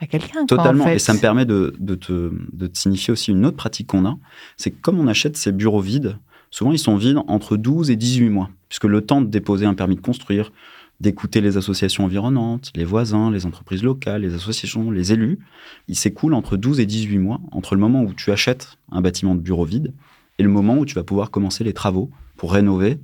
à, 0.00 0.04
à 0.04 0.06
quelqu'un. 0.06 0.32
quoi, 0.32 0.42
en 0.42 0.46
Totalement. 0.46 0.84
fait. 0.84 0.96
Et 0.96 0.98
ça 0.98 1.12
me 1.12 1.18
permet 1.20 1.44
de, 1.44 1.74
de 1.78 1.94
te, 1.94 2.32
de 2.52 2.66
te 2.68 2.78
signifier 2.78 3.12
aussi 3.12 3.32
une 3.32 3.44
autre 3.44 3.56
pratique 3.58 3.88
qu'on 3.88 4.06
a. 4.06 4.16
C'est 4.56 4.70
que 4.70 4.80
comme 4.80 4.98
on 4.98 5.08
achète 5.08 5.36
ces 5.36 5.52
bureaux 5.52 5.80
vides, 5.80 6.16
souvent 6.50 6.72
ils 6.72 6.78
sont 6.78 6.96
vides 6.96 7.18
entre 7.26 7.56
12 7.56 7.90
et 7.90 7.96
18 7.96 8.28
mois, 8.28 8.50
puisque 8.68 8.84
le 8.84 9.00
temps 9.00 9.20
de 9.20 9.26
déposer 9.26 9.66
un 9.66 9.74
permis 9.74 9.96
de 9.96 10.00
construire, 10.00 10.52
d'écouter 11.00 11.40
les 11.40 11.56
associations 11.56 12.04
environnantes, 12.04 12.72
les 12.74 12.84
voisins, 12.84 13.30
les 13.30 13.46
entreprises 13.46 13.82
locales, 13.82 14.22
les 14.22 14.34
associations, 14.34 14.90
les 14.90 15.12
élus, 15.12 15.38
il 15.86 15.96
s'écoule 15.96 16.34
entre 16.34 16.56
12 16.56 16.80
et 16.80 16.86
18 16.86 17.18
mois, 17.18 17.40
entre 17.52 17.74
le 17.74 17.80
moment 17.80 18.02
où 18.02 18.12
tu 18.12 18.32
achètes 18.32 18.78
un 18.90 19.00
bâtiment 19.00 19.34
de 19.34 19.40
bureau 19.40 19.64
vide 19.64 19.92
et 20.38 20.42
le 20.42 20.48
moment 20.48 20.76
où 20.78 20.84
tu 20.84 20.94
vas 20.94 21.04
pouvoir 21.04 21.30
commencer 21.30 21.62
les 21.62 21.72
travaux 21.72 22.10
pour 22.36 22.52
rénover 22.52 22.98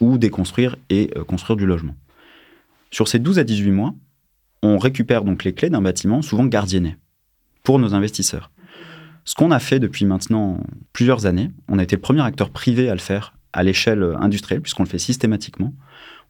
ou 0.00 0.18
déconstruire 0.18 0.76
et 0.90 1.10
euh, 1.16 1.24
construire 1.24 1.56
du 1.56 1.66
logement. 1.66 1.94
Sur 2.90 3.08
ces 3.08 3.18
12 3.18 3.38
à 3.38 3.44
18 3.44 3.70
mois, 3.70 3.94
on 4.62 4.78
récupère 4.78 5.24
donc 5.24 5.44
les 5.44 5.52
clés 5.52 5.70
d'un 5.70 5.82
bâtiment, 5.82 6.22
souvent 6.22 6.46
gardienné, 6.46 6.96
pour 7.62 7.78
nos 7.78 7.94
investisseurs. 7.94 8.50
Ce 9.26 9.34
qu'on 9.34 9.50
a 9.50 9.58
fait 9.58 9.80
depuis 9.80 10.06
maintenant 10.06 10.60
plusieurs 10.92 11.26
années, 11.26 11.50
on 11.68 11.78
a 11.78 11.82
été 11.82 11.96
le 11.96 12.00
premier 12.00 12.22
acteur 12.22 12.50
privé 12.50 12.88
à 12.88 12.94
le 12.94 13.00
faire 13.00 13.34
à 13.52 13.62
l'échelle 13.62 14.16
industrielle, 14.20 14.62
puisqu'on 14.62 14.84
le 14.84 14.88
fait 14.88 14.98
systématiquement, 14.98 15.74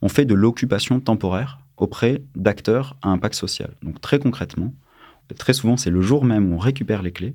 on 0.02 0.08
fait 0.08 0.24
de 0.24 0.34
l'occupation 0.34 0.98
temporaire 1.00 1.60
auprès 1.76 2.22
d'acteurs 2.34 2.96
à 3.02 3.10
impact 3.10 3.34
social. 3.34 3.70
Donc 3.82 4.00
très 4.00 4.18
concrètement, 4.18 4.72
très 5.36 5.52
souvent 5.52 5.76
c'est 5.76 5.90
le 5.90 6.00
jour 6.00 6.24
même 6.24 6.50
où 6.50 6.56
on 6.56 6.58
récupère 6.58 7.02
les 7.02 7.12
clés, 7.12 7.34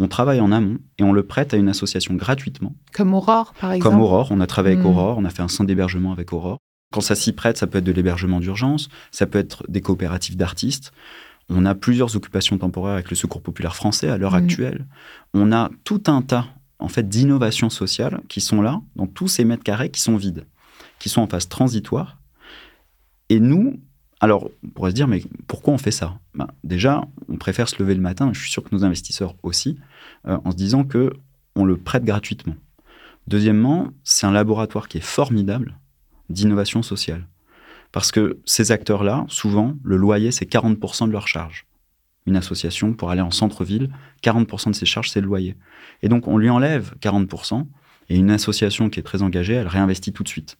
on 0.00 0.08
travaille 0.08 0.40
en 0.40 0.50
amont 0.50 0.78
et 0.98 1.04
on 1.04 1.12
le 1.12 1.22
prête 1.22 1.52
à 1.52 1.58
une 1.58 1.68
association 1.68 2.14
gratuitement 2.14 2.74
Comme 2.92 3.12
Aurore, 3.14 3.52
par 3.60 3.72
exemple. 3.72 3.94
comme 3.94 4.02
Aurore, 4.02 4.28
on 4.30 4.40
a 4.40 4.46
travaillé 4.46 4.76
avec 4.76 4.86
Mm. 4.86 4.90
Aurore, 4.90 5.18
on 5.18 5.24
a 5.24 5.30
fait 5.30 5.42
un 5.42 5.48
centre 5.48 5.68
d'hébergement 5.68 6.12
avec 6.12 6.32
Aurore. 6.32 6.58
Quand 6.92 7.00
ça 7.00 7.14
s'y 7.14 7.32
prête, 7.32 7.56
ça 7.56 7.66
peut 7.66 7.78
être 7.78 7.84
de 7.84 7.92
l'hébergement 7.92 8.40
d'urgence, 8.40 8.88
ça 9.10 9.26
peut 9.26 9.38
être 9.38 9.64
des 9.68 9.80
coopératives 9.80 10.36
d'artistes. 10.36 10.92
On 11.48 11.66
a 11.66 11.74
plusieurs 11.74 12.16
occupations 12.16 12.56
temporaires 12.58 12.94
avec 12.94 13.10
le 13.10 13.16
Secours 13.16 13.42
populaire 13.42 13.76
français 13.76 14.08
à 14.08 14.16
l'heure 14.16 14.32
Mm. 14.32 14.44
actuelle. 14.44 14.86
On 15.34 15.52
a 15.52 15.70
tout 15.84 16.02
un 16.06 16.22
tas 16.22 16.46
en 16.78 16.88
fait 16.88 17.08
d'innovations 17.08 17.70
sociales 17.70 18.20
qui 18.28 18.40
sont 18.40 18.62
là 18.62 18.80
dans 18.96 19.06
tous 19.06 19.28
ces 19.28 19.44
mètres 19.44 19.62
carrés 19.62 19.90
qui 19.90 20.00
sont 20.00 20.16
vides, 20.16 20.46
qui 20.98 21.08
sont 21.08 21.20
en 21.22 21.26
phase 21.28 21.48
transitoire. 21.48 22.18
Et 23.28 23.38
nous, 23.40 23.80
alors 24.20 24.48
on 24.64 24.68
pourrait 24.68 24.90
se 24.90 24.94
dire 24.96 25.08
mais 25.08 25.22
pourquoi 25.46 25.74
on 25.74 25.78
fait 25.78 25.90
ça? 25.90 26.18
Ben, 26.34 26.48
Déjà, 26.64 27.04
on 27.28 27.36
préfère 27.36 27.68
se 27.68 27.76
lever 27.82 27.94
le 27.94 28.00
matin, 28.00 28.30
je 28.32 28.40
suis 28.40 28.50
sûr 28.50 28.62
que 28.62 28.74
nos 28.74 28.84
investisseurs 28.84 29.34
aussi, 29.42 29.78
euh, 30.26 30.38
en 30.44 30.50
se 30.50 30.56
disant 30.56 30.84
que 30.84 31.12
on 31.54 31.64
le 31.64 31.76
prête 31.76 32.04
gratuitement. 32.04 32.54
Deuxièmement, 33.28 33.88
c'est 34.04 34.26
un 34.26 34.32
laboratoire 34.32 34.88
qui 34.88 34.98
est 34.98 35.02
formidable 35.04 35.78
d'innovation 36.30 36.82
sociale. 36.82 37.26
Parce 37.92 38.10
que 38.10 38.40
ces 38.44 38.72
acteurs-là, 38.72 39.24
souvent, 39.28 39.76
le 39.84 39.96
loyer, 39.96 40.32
c'est 40.32 40.50
40% 40.50 41.06
de 41.06 41.12
leur 41.12 41.28
charge. 41.28 41.66
une 42.24 42.36
association 42.36 42.92
pour 42.92 43.10
aller 43.10 43.20
en 43.20 43.32
centre-ville, 43.32 43.90
40% 44.22 44.70
de 44.70 44.74
ses 44.76 44.86
charges, 44.86 45.10
c'est 45.10 45.20
le 45.20 45.26
loyer. 45.26 45.56
Et 46.02 46.08
donc, 46.08 46.28
on 46.28 46.38
lui 46.38 46.48
enlève 46.50 46.94
40%, 47.00 47.66
et 48.08 48.16
une 48.16 48.30
association 48.30 48.90
qui 48.90 49.00
est 49.00 49.02
très 49.02 49.22
engagée, 49.22 49.54
elle 49.54 49.66
réinvestit 49.66 50.12
tout 50.12 50.22
de 50.22 50.28
suite. 50.28 50.56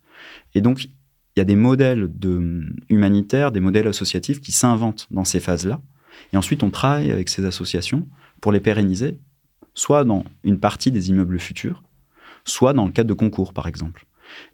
Et 0.55 0.61
donc, 0.61 0.85
il 0.85 0.91
y 1.37 1.41
a 1.41 1.45
des 1.45 1.57
modèles 1.57 2.11
de, 2.12 2.67
humanitaires, 2.89 3.53
des 3.53 3.61
modèles 3.61 3.87
associatifs 3.87 4.41
qui 4.41 4.53
s'inventent 4.53 5.07
dans 5.11 5.25
ces 5.25 5.41
phases-là. 5.41 5.81
Et 6.33 6.37
ensuite, 6.37 6.62
on 6.62 6.71
travaille 6.71 7.11
avec 7.11 7.29
ces 7.29 7.45
associations 7.45 8.07
pour 8.41 8.53
les 8.53 8.61
pérenniser, 8.61 9.19
soit 9.75 10.05
dans 10.05 10.25
une 10.45 10.59
partie 10.59 10.91
des 10.91 11.11
immeubles 11.11 11.39
futurs, 11.39 11.83
soit 12.45 12.73
dans 12.73 12.87
le 12.87 12.93
cadre 12.93 13.09
de 13.09 13.15
concours, 13.15 13.53
par 13.53 13.67
exemple. 13.67 14.05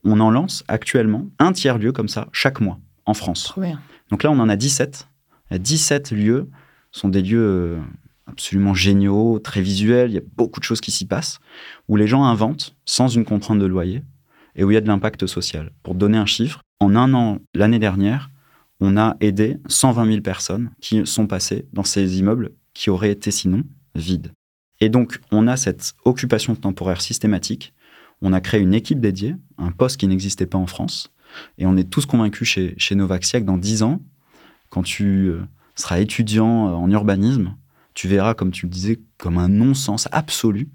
On 0.04 0.20
en 0.20 0.30
lance 0.30 0.64
actuellement 0.68 1.26
un 1.38 1.52
tiers-lieu 1.52 1.92
comme 1.92 2.08
ça 2.08 2.28
chaque 2.32 2.60
mois 2.60 2.78
en 3.06 3.14
France. 3.14 3.54
Donc 4.10 4.22
là, 4.22 4.30
on 4.30 4.38
en 4.38 4.48
a 4.48 4.56
17. 4.56 5.08
Il 5.50 5.54
y 5.54 5.56
a 5.56 5.58
17 5.58 6.12
lieux. 6.12 6.48
Sont 6.90 7.08
des 7.08 7.22
lieux 7.22 7.38
euh, 7.40 7.78
absolument 8.26 8.74
géniaux, 8.74 9.38
très 9.38 9.60
visuels. 9.60 10.10
Il 10.10 10.14
y 10.14 10.18
a 10.18 10.22
beaucoup 10.36 10.60
de 10.60 10.64
choses 10.64 10.80
qui 10.80 10.90
s'y 10.90 11.06
passent, 11.06 11.38
où 11.88 11.96
les 11.96 12.06
gens 12.06 12.24
inventent 12.24 12.76
sans 12.84 13.08
une 13.08 13.24
contrainte 13.24 13.58
de 13.58 13.66
loyer 13.66 14.02
et 14.56 14.64
où 14.64 14.70
il 14.70 14.74
y 14.74 14.76
a 14.76 14.80
de 14.80 14.88
l'impact 14.88 15.26
social. 15.26 15.70
Pour 15.82 15.94
donner 15.94 16.18
un 16.18 16.26
chiffre, 16.26 16.60
en 16.80 16.96
un 16.96 17.14
an, 17.14 17.38
l'année 17.54 17.78
dernière, 17.78 18.30
on 18.80 18.96
a 18.96 19.16
aidé 19.20 19.58
120 19.68 20.06
000 20.06 20.20
personnes 20.20 20.70
qui 20.80 21.06
sont 21.06 21.26
passées 21.26 21.66
dans 21.72 21.84
ces 21.84 22.18
immeubles 22.18 22.52
qui 22.74 22.90
auraient 22.90 23.10
été 23.10 23.30
sinon 23.30 23.64
vides. 23.94 24.32
Et 24.80 24.88
donc, 24.88 25.20
on 25.32 25.48
a 25.48 25.56
cette 25.56 25.94
occupation 26.04 26.54
temporaire 26.54 27.00
systématique. 27.00 27.74
On 28.22 28.32
a 28.32 28.40
créé 28.40 28.60
une 28.60 28.74
équipe 28.74 29.00
dédiée, 29.00 29.36
un 29.58 29.70
poste 29.70 29.98
qui 29.98 30.06
n'existait 30.06 30.46
pas 30.46 30.58
en 30.58 30.66
France. 30.66 31.12
Et 31.58 31.66
on 31.66 31.76
est 31.76 31.88
tous 31.88 32.06
convaincus 32.06 32.48
chez, 32.48 32.74
chez 32.78 32.94
Novaxia 32.94 33.40
que 33.40 33.46
dans 33.46 33.58
10 33.58 33.82
ans, 33.82 34.00
quand 34.70 34.82
tu 34.82 35.28
euh, 35.28 35.40
seras 35.74 36.00
étudiant 36.00 36.68
euh, 36.68 36.72
en 36.72 36.90
urbanisme, 36.90 37.54
tu 37.94 38.08
verras, 38.08 38.34
comme 38.34 38.50
tu 38.50 38.66
le 38.66 38.70
disais, 38.70 39.00
comme 39.16 39.38
un 39.38 39.48
non-sens 39.48 40.08
absolu 40.12 40.68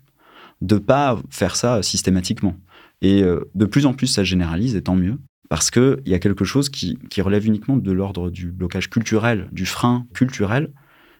de 0.61 0.77
pas 0.77 1.19
faire 1.29 1.55
ça 1.55 1.83
systématiquement. 1.83 2.55
Et 3.01 3.21
euh, 3.21 3.49
de 3.55 3.65
plus 3.65 3.85
en 3.85 3.93
plus, 3.93 4.07
ça 4.07 4.23
généralise, 4.23 4.75
et 4.75 4.81
tant 4.81 4.95
mieux, 4.95 5.17
parce 5.49 5.69
qu'il 5.69 6.01
y 6.05 6.13
a 6.13 6.19
quelque 6.19 6.45
chose 6.45 6.69
qui, 6.69 6.97
relève 7.19 7.45
uniquement 7.45 7.77
de 7.77 7.91
l'ordre 7.91 8.29
du 8.29 8.51
blocage 8.51 8.89
culturel, 8.89 9.49
du 9.51 9.65
frein 9.65 10.07
culturel. 10.13 10.71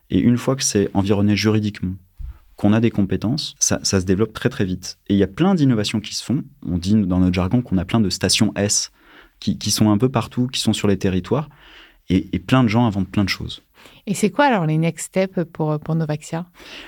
Et 0.09 0.19
une 0.19 0.37
fois 0.37 0.55
que 0.55 0.63
c'est 0.63 0.89
environné 0.93 1.35
juridiquement, 1.35 1.95
qu'on 2.55 2.73
a 2.73 2.79
des 2.79 2.91
compétences, 2.91 3.55
ça, 3.59 3.83
se 3.83 4.05
développe 4.05 4.33
très 4.33 4.49
très 4.49 4.65
vite. 4.65 4.99
Et 5.07 5.13
il 5.15 5.17
y 5.17 5.23
a 5.23 5.27
plein 5.27 5.55
d'innovations 5.55 5.99
qui 5.99 6.15
se 6.15 6.23
font. 6.23 6.43
On 6.65 6.77
dit 6.77 6.95
dans 6.95 7.19
notre 7.19 7.33
jargon 7.33 7.61
qu'on 7.61 7.77
a 7.77 7.85
plein 7.85 7.99
de 7.99 8.09
stations 8.09 8.53
S 8.55 8.91
qui, 9.39 9.71
sont 9.71 9.91
un 9.91 9.97
peu 9.97 10.07
partout, 10.07 10.47
qui 10.47 10.61
sont 10.61 10.71
sur 10.71 10.87
les 10.87 10.97
territoires. 10.97 11.49
Et, 12.09 12.29
et 12.33 12.39
plein 12.39 12.63
de 12.63 12.69
gens 12.69 12.85
inventent 12.85 13.09
plein 13.09 13.23
de 13.23 13.29
choses. 13.29 13.61
Et 14.05 14.13
c'est 14.13 14.29
quoi 14.29 14.45
alors 14.45 14.65
les 14.65 14.77
next 14.77 15.07
steps 15.07 15.39
pour, 15.51 15.79
pour 15.79 15.95
Novaxia? 15.95 16.45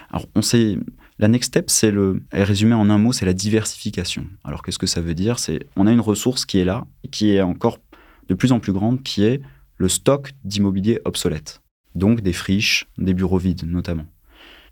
Alors 0.10 0.26
on 0.36 0.42
sait 0.42 0.78
la 1.18 1.30
next 1.30 1.48
step, 1.48 1.70
c'est 1.70 1.92
le, 1.92 2.24
résumé 2.32 2.74
en 2.74 2.90
un 2.90 2.98
mot, 2.98 3.14
c'est 3.14 3.26
la 3.26 3.34
diversification. 3.34 4.28
Alors 4.44 4.62
qu'est-ce 4.62 4.80
que 4.80 4.88
ça 4.88 5.02
veut 5.02 5.14
dire? 5.14 5.40
C'est 5.40 5.68
on 5.76 5.88
a 5.88 5.92
une 5.92 6.02
ressource 6.02 6.46
qui 6.46 6.60
est 6.60 6.66
là, 6.66 6.86
qui 7.12 7.32
est 7.32 7.42
encore 7.42 7.78
de 8.28 8.34
plus 8.34 8.52
en 8.52 8.60
plus 8.60 8.74
grande, 8.74 9.02
qui 9.04 9.24
est 9.24 9.42
le 9.78 9.88
stock 9.88 10.32
d'immobilier 10.44 11.00
obsolète. 11.06 11.62
Donc 11.96 12.22
des 12.22 12.34
friches, 12.34 12.88
des 12.98 13.14
bureaux 13.14 13.38
vides 13.38 13.64
notamment. 13.66 14.06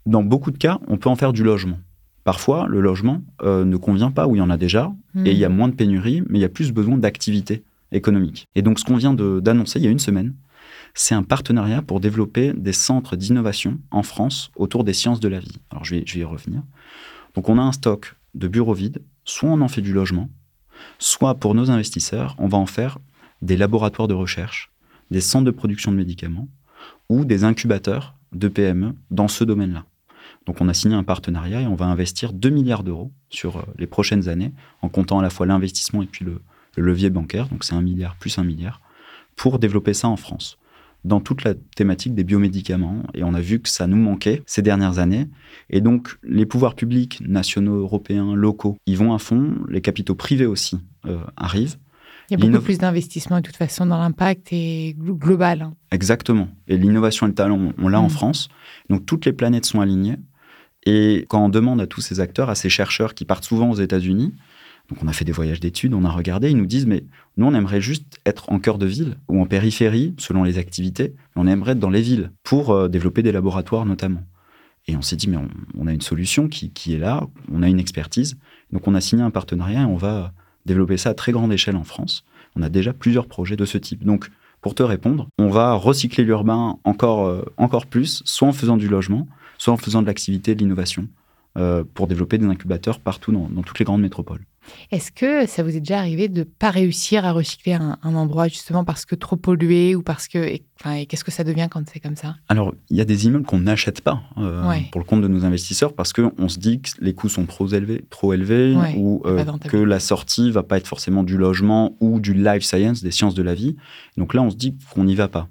Dans 0.05 0.23
beaucoup 0.23 0.51
de 0.51 0.57
cas, 0.57 0.79
on 0.87 0.97
peut 0.97 1.09
en 1.09 1.15
faire 1.15 1.33
du 1.33 1.43
logement. 1.43 1.79
Parfois, 2.23 2.67
le 2.67 2.79
logement 2.79 3.21
euh, 3.41 3.65
ne 3.65 3.77
convient 3.77 4.11
pas 4.11 4.27
où 4.27 4.35
il 4.35 4.39
y 4.39 4.41
en 4.41 4.49
a 4.49 4.57
déjà, 4.57 4.93
et 5.25 5.31
il 5.31 5.37
y 5.37 5.45
a 5.45 5.49
hmm. 5.49 5.55
moins 5.55 5.67
de 5.67 5.75
pénurie, 5.75 6.23
mais 6.27 6.39
il 6.39 6.41
y 6.41 6.45
a 6.45 6.49
plus 6.49 6.71
besoin 6.71 6.97
d'activité 6.97 7.63
économique. 7.91 8.47
Et 8.55 8.61
donc 8.61 8.79
ce 8.79 8.85
qu'on 8.85 8.97
vient 8.97 9.13
d'annoncer 9.13 9.79
il 9.79 9.85
y 9.85 9.87
a 9.87 9.91
une 9.91 9.99
semaine, 9.99 10.33
c'est 10.93 11.15
un 11.15 11.23
partenariat 11.23 11.81
pour 11.81 11.99
développer 11.99 12.53
des 12.53 12.73
centres 12.73 13.15
d'innovation 13.15 13.79
en 13.91 14.03
France 14.03 14.51
autour 14.55 14.83
des 14.83 14.93
sciences 14.93 15.19
de 15.19 15.27
la 15.27 15.39
vie. 15.39 15.57
Alors 15.69 15.85
je 15.85 15.95
vais, 15.95 16.03
je 16.05 16.13
vais 16.15 16.21
y 16.21 16.23
revenir. 16.23 16.61
Donc 17.35 17.49
on 17.49 17.57
a 17.57 17.61
un 17.61 17.71
stock 17.71 18.15
de 18.35 18.47
bureaux 18.47 18.73
vides, 18.73 19.01
soit 19.25 19.49
on 19.49 19.61
en 19.61 19.67
fait 19.67 19.81
du 19.81 19.93
logement, 19.93 20.29
soit 20.99 21.35
pour 21.35 21.55
nos 21.55 21.71
investisseurs, 21.71 22.35
on 22.39 22.47
va 22.47 22.57
en 22.57 22.65
faire 22.65 22.99
des 23.41 23.57
laboratoires 23.57 24.07
de 24.07 24.13
recherche, 24.13 24.71
des 25.11 25.21
centres 25.21 25.45
de 25.45 25.51
production 25.51 25.91
de 25.91 25.97
médicaments 25.97 26.47
ou 27.09 27.25
des 27.25 27.43
incubateurs 27.43 28.15
de 28.31 28.47
PME 28.47 28.95
dans 29.11 29.27
ce 29.27 29.43
domaine-là. 29.43 29.85
Donc 30.45 30.61
on 30.61 30.67
a 30.67 30.73
signé 30.73 30.95
un 30.95 31.03
partenariat 31.03 31.61
et 31.61 31.67
on 31.67 31.75
va 31.75 31.85
investir 31.85 32.33
2 32.33 32.49
milliards 32.49 32.83
d'euros 32.83 33.11
sur 33.29 33.57
euh, 33.57 33.61
les 33.77 33.87
prochaines 33.87 34.29
années, 34.29 34.53
en 34.81 34.89
comptant 34.89 35.19
à 35.19 35.21
la 35.21 35.29
fois 35.29 35.45
l'investissement 35.45 36.01
et 36.01 36.07
puis 36.07 36.25
le, 36.25 36.41
le 36.77 36.83
levier 36.83 37.09
bancaire, 37.09 37.47
donc 37.47 37.63
c'est 37.63 37.75
un 37.75 37.81
milliard 37.81 38.15
plus 38.17 38.37
un 38.37 38.43
milliard, 38.43 38.81
pour 39.35 39.59
développer 39.59 39.93
ça 39.93 40.07
en 40.07 40.17
France 40.17 40.57
dans 41.03 41.19
toute 41.19 41.43
la 41.43 41.53
thématique 41.53 42.15
des 42.15 42.23
biomédicaments. 42.23 43.03
Et 43.13 43.23
on 43.23 43.33
a 43.33 43.41
vu 43.41 43.59
que 43.59 43.69
ça 43.69 43.87
nous 43.87 43.97
manquait 43.97 44.41
ces 44.45 44.61
dernières 44.61 44.99
années. 44.99 45.27
Et 45.69 45.81
donc, 45.81 46.17
les 46.23 46.45
pouvoirs 46.45 46.75
publics, 46.75 47.21
nationaux, 47.25 47.79
européens, 47.81 48.35
locaux, 48.35 48.77
ils 48.85 48.97
vont 48.97 49.13
à 49.13 49.19
fond. 49.19 49.55
Les 49.67 49.81
capitaux 49.81 50.15
privés 50.15 50.45
aussi 50.45 50.79
euh, 51.05 51.19
arrivent. 51.35 51.77
Il 52.29 52.39
y 52.39 52.43
a 52.43 52.49
beaucoup 52.49 52.63
plus 52.63 52.77
d'investissement 52.77 53.37
de 53.37 53.41
toute 53.41 53.57
façon 53.57 53.85
dans 53.85 53.97
l'impact 53.97 54.47
et 54.51 54.95
global. 54.97 55.61
Hein. 55.61 55.73
Exactement. 55.91 56.47
Et 56.67 56.77
l'innovation 56.77 57.25
et 57.25 57.29
le 57.29 57.35
talent, 57.35 57.73
on 57.77 57.87
l'a 57.87 57.99
en 57.99 58.07
mm. 58.07 58.11
France. 58.11 58.49
Donc, 58.89 59.05
toutes 59.05 59.25
les 59.25 59.33
planètes 59.33 59.65
sont 59.65 59.81
alignées. 59.81 60.17
Et 60.85 61.25
quand 61.29 61.43
on 61.43 61.49
demande 61.49 61.81
à 61.81 61.87
tous 61.87 62.01
ces 62.01 62.19
acteurs, 62.19 62.49
à 62.49 62.55
ces 62.55 62.69
chercheurs 62.69 63.13
qui 63.13 63.25
partent 63.25 63.45
souvent 63.45 63.69
aux 63.69 63.75
États-Unis, 63.75 64.33
donc 64.89 64.99
on 65.01 65.07
a 65.07 65.13
fait 65.13 65.25
des 65.25 65.31
voyages 65.31 65.59
d'études, 65.59 65.93
on 65.93 66.03
a 66.03 66.09
regardé, 66.09 66.49
ils 66.49 66.57
nous 66.57 66.65
disent, 66.65 66.85
mais 66.85 67.05
nous 67.37 67.45
on 67.45 67.53
aimerait 67.53 67.79
juste 67.79 68.19
être 68.25 68.51
en 68.51 68.59
cœur 68.59 68.77
de 68.77 68.85
ville 68.85 69.17
ou 69.29 69.41
en 69.41 69.45
périphérie, 69.45 70.13
selon 70.17 70.43
les 70.43 70.57
activités, 70.57 71.15
on 71.35 71.47
aimerait 71.47 71.71
être 71.71 71.79
dans 71.79 71.89
les 71.89 72.01
villes 72.01 72.31
pour 72.43 72.71
euh, 72.71 72.89
développer 72.89 73.23
des 73.23 73.31
laboratoires 73.31 73.85
notamment. 73.85 74.23
Et 74.87 74.97
on 74.97 75.01
s'est 75.01 75.15
dit, 75.15 75.29
mais 75.29 75.37
on, 75.77 75.87
a 75.87 75.93
une 75.93 76.01
solution 76.01 76.49
qui, 76.49 76.93
est 76.93 76.97
là, 76.97 77.25
on 77.49 77.63
a 77.63 77.69
une 77.69 77.79
expertise. 77.79 78.37
Donc 78.73 78.85
on 78.85 78.95
a 78.95 78.99
signé 78.99 79.23
un 79.23 79.31
partenariat 79.31 79.83
et 79.83 79.85
on 79.85 79.95
va 79.95 80.33
développer 80.65 80.97
ça 80.97 81.09
à 81.09 81.13
très 81.13 81.31
grande 81.31 81.51
échelle 81.51 81.75
en 81.75 81.83
France. 81.83 82.23
On 82.55 82.61
a 82.61 82.69
déjà 82.69 82.93
plusieurs 82.93 83.27
projets 83.27 83.55
de 83.55 83.65
ce 83.65 83.77
type. 83.77 84.03
Donc 84.03 84.29
pour 84.61 84.75
te 84.75 84.83
répondre, 84.83 85.27
on 85.37 85.49
va 85.49 85.73
recycler 85.73 86.23
l'urbain 86.23 86.77
encore, 86.85 87.25
euh, 87.25 87.43
encore 87.57 87.85
plus, 87.85 88.21
soit 88.25 88.47
en 88.47 88.53
faisant 88.53 88.77
du 88.77 88.87
logement, 88.87 89.27
soit 89.57 89.73
en 89.73 89.77
faisant 89.77 90.01
de 90.01 90.07
l'activité, 90.07 90.55
de 90.55 90.59
l'innovation, 90.59 91.07
euh, 91.57 91.83
pour 91.93 92.07
développer 92.07 92.37
des 92.37 92.45
incubateurs 92.45 92.99
partout 92.99 93.31
dans 93.31 93.61
toutes 93.63 93.79
les 93.79 93.85
grandes 93.85 94.01
métropoles. 94.01 94.41
Est-ce 94.91 95.11
que 95.11 95.45
ça 95.47 95.63
vous 95.63 95.75
est 95.75 95.79
déjà 95.79 95.99
arrivé 95.99 96.27
de 96.27 96.39
ne 96.39 96.43
pas 96.43 96.69
réussir 96.69 97.25
à 97.25 97.31
recycler 97.31 97.73
un, 97.73 97.97
endroit 98.03 98.47
justement 98.47 98.83
parce 98.83 99.05
que 99.05 99.15
trop 99.15 99.35
pollué 99.35 99.95
ou 99.95 100.03
parce 100.03 100.27
que. 100.27 100.37
Et, 100.37 100.63
qu'est-ce 101.07 101.23
que 101.23 101.31
ça 101.31 101.43
devient 101.43 101.67
quand 101.71 101.81
c'est 101.91 101.99
comme 101.99 102.15
ça? 102.15 102.35
Alors, 102.49 102.73
il 102.89 102.97
y 102.97 103.01
a 103.01 103.05
des 103.05 103.25
immeubles 103.25 103.45
qu'on 103.45 103.59
n'achète 103.59 104.01
pas 104.01 104.21
euh, 104.37 104.79
pour 104.91 104.99
le 104.99 105.05
compte 105.05 105.21
de 105.21 105.29
nos 105.29 105.45
investisseurs 105.45 105.93
parce 105.93 106.11
qu'on 106.11 106.49
se 106.49 106.59
dit 106.59 106.81
que 106.81 106.89
les 106.99 107.13
coûts 107.13 107.29
sont 107.29 107.45
trop 107.45 107.67
élevés, 107.67 108.03
trop 108.09 108.33
élevés 108.33 108.75
ou 108.97 109.21
euh, 109.25 109.45
que 109.69 109.77
la 109.77 109.99
sortie 109.99 110.51
va 110.51 110.63
pas 110.63 110.77
être 110.77 110.87
forcément 110.87 111.23
du 111.23 111.37
logement 111.37 111.95
ou 112.01 112.19
du 112.19 112.33
life 112.33 112.63
science, 112.63 113.01
des 113.01 113.11
sciences 113.11 113.33
de 113.33 113.43
la 113.43 113.53
vie. 113.53 113.77
Donc 114.17 114.33
là, 114.33 114.41
on 114.41 114.49
se 114.49 114.57
dit 114.57 114.77
qu'on 114.93 115.05
n'y 115.05 115.15
va 115.15 115.29
pas. 115.29 115.47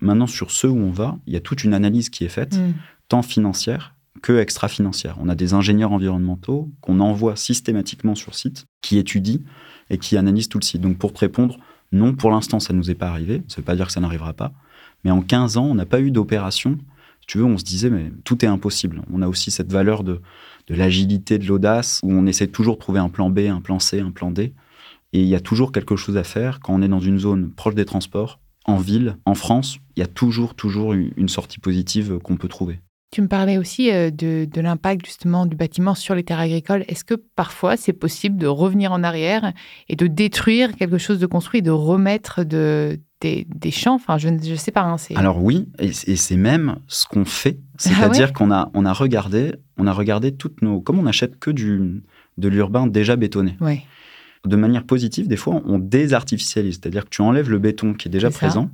Maintenant, 0.00 0.26
sur 0.26 0.50
ceux 0.50 0.68
où 0.68 0.78
on 0.78 0.90
va, 0.90 1.16
il 1.26 1.32
y 1.32 1.36
a 1.36 1.40
toute 1.40 1.64
une 1.64 1.74
analyse 1.74 2.10
qui 2.10 2.24
est 2.24 2.28
faite, 2.28 2.56
hmm. 2.56 2.74
tant 3.08 3.22
financière 3.22 3.95
que 4.22 4.38
extra-financière. 4.38 5.16
On 5.20 5.28
a 5.28 5.34
des 5.34 5.54
ingénieurs 5.54 5.92
environnementaux 5.92 6.70
qu'on 6.80 7.00
envoie 7.00 7.36
systématiquement 7.36 8.14
sur 8.14 8.34
site, 8.34 8.66
qui 8.82 8.98
étudient 8.98 9.40
et 9.90 9.98
qui 9.98 10.16
analysent 10.16 10.48
tout 10.48 10.58
le 10.58 10.64
site. 10.64 10.80
Donc 10.80 10.98
pour 10.98 11.12
te 11.12 11.20
répondre, 11.20 11.58
non, 11.92 12.14
pour 12.14 12.30
l'instant, 12.30 12.60
ça 12.60 12.72
ne 12.72 12.78
nous 12.78 12.90
est 12.90 12.94
pas 12.94 13.08
arrivé. 13.08 13.42
Ça 13.48 13.56
ne 13.56 13.62
veut 13.62 13.66
pas 13.66 13.76
dire 13.76 13.86
que 13.86 13.92
ça 13.92 14.00
n'arrivera 14.00 14.32
pas. 14.32 14.52
Mais 15.04 15.10
en 15.10 15.22
15 15.22 15.56
ans, 15.56 15.66
on 15.66 15.74
n'a 15.74 15.86
pas 15.86 16.00
eu 16.00 16.10
d'opération. 16.10 16.78
Tu 17.26 17.38
veux, 17.38 17.44
on 17.44 17.58
se 17.58 17.64
disait, 17.64 17.90
mais 17.90 18.12
tout 18.24 18.44
est 18.44 18.48
impossible. 18.48 19.02
On 19.12 19.22
a 19.22 19.28
aussi 19.28 19.50
cette 19.50 19.72
valeur 19.72 20.04
de, 20.04 20.20
de 20.68 20.74
l'agilité, 20.74 21.38
de 21.38 21.46
l'audace, 21.46 22.00
où 22.02 22.12
on 22.12 22.26
essaie 22.26 22.46
toujours 22.46 22.74
de 22.74 22.80
trouver 22.80 23.00
un 23.00 23.08
plan 23.08 23.30
B, 23.30 23.40
un 23.40 23.60
plan 23.60 23.78
C, 23.78 24.00
un 24.00 24.10
plan 24.10 24.30
D. 24.30 24.54
Et 25.12 25.22
il 25.22 25.28
y 25.28 25.34
a 25.34 25.40
toujours 25.40 25.72
quelque 25.72 25.96
chose 25.96 26.16
à 26.16 26.24
faire 26.24 26.60
quand 26.60 26.74
on 26.74 26.82
est 26.82 26.88
dans 26.88 27.00
une 27.00 27.18
zone 27.18 27.50
proche 27.50 27.74
des 27.74 27.84
transports, 27.84 28.40
en 28.64 28.78
ville, 28.78 29.16
en 29.24 29.34
France, 29.34 29.78
il 29.96 30.00
y 30.00 30.02
a 30.02 30.08
toujours, 30.08 30.56
toujours 30.56 30.92
une 30.92 31.28
sortie 31.28 31.60
positive 31.60 32.18
qu'on 32.18 32.36
peut 32.36 32.48
trouver. 32.48 32.80
Tu 33.12 33.22
me 33.22 33.28
parlais 33.28 33.56
aussi 33.56 33.92
euh, 33.92 34.10
de, 34.10 34.48
l'impact 34.56 35.06
justement 35.06 35.46
du 35.46 35.56
bâtiment 35.56 35.94
sur 35.94 36.14
les 36.14 36.24
terres 36.24 36.40
agricoles. 36.40 36.84
Est-ce 36.88 37.04
que 37.04 37.14
parfois 37.14 37.76
c'est 37.76 37.92
possible 37.92 38.36
de 38.36 38.46
revenir 38.46 38.92
en 38.92 39.02
arrière 39.02 39.52
et 39.88 39.96
de 39.96 40.06
détruire 40.06 40.74
quelque 40.74 40.98
chose 40.98 41.18
de 41.18 41.26
construit, 41.26 41.62
de 41.62 41.70
remettre 41.70 42.42
de, 42.42 42.98
des, 43.20 43.70
champs? 43.70 43.94
Enfin, 43.94 44.18
je 44.18 44.28
ne 44.28 44.56
sais 44.56 44.72
pas. 44.72 44.82
Hein, 44.82 44.96
Alors 45.14 45.42
oui, 45.42 45.68
et, 45.78 45.92
c'est 45.92 46.36
même 46.36 46.76
ce 46.88 47.06
qu'on 47.06 47.24
fait. 47.24 47.58
Ah 47.60 47.74
C'est-à-dire 47.78 48.32
qu'on 48.32 48.50
a, 48.50 48.70
on 48.74 48.84
a 48.84 48.92
regardé, 48.92 49.54
on 49.78 49.86
a 49.86 49.92
regardé 49.92 50.34
toutes 50.34 50.60
nos, 50.62 50.80
comme 50.80 50.98
on 50.98 51.04
n'achète 51.04 51.38
que 51.38 51.50
du, 51.50 52.02
de 52.38 52.48
l'urbain 52.48 52.86
déjà 52.86 53.16
bétonné. 53.16 53.56
De 54.44 54.56
manière 54.56 54.84
positive, 54.84 55.26
des 55.28 55.36
fois, 55.36 55.60
on 55.64 55.78
désartificialise. 55.78 56.74
C'est-à-dire 56.80 57.04
que 57.04 57.10
tu 57.10 57.22
enlèves 57.22 57.50
le 57.50 57.58
béton 57.58 57.94
qui 57.94 58.08
est 58.08 58.10
déjà 58.10 58.30
présent. 58.30 58.70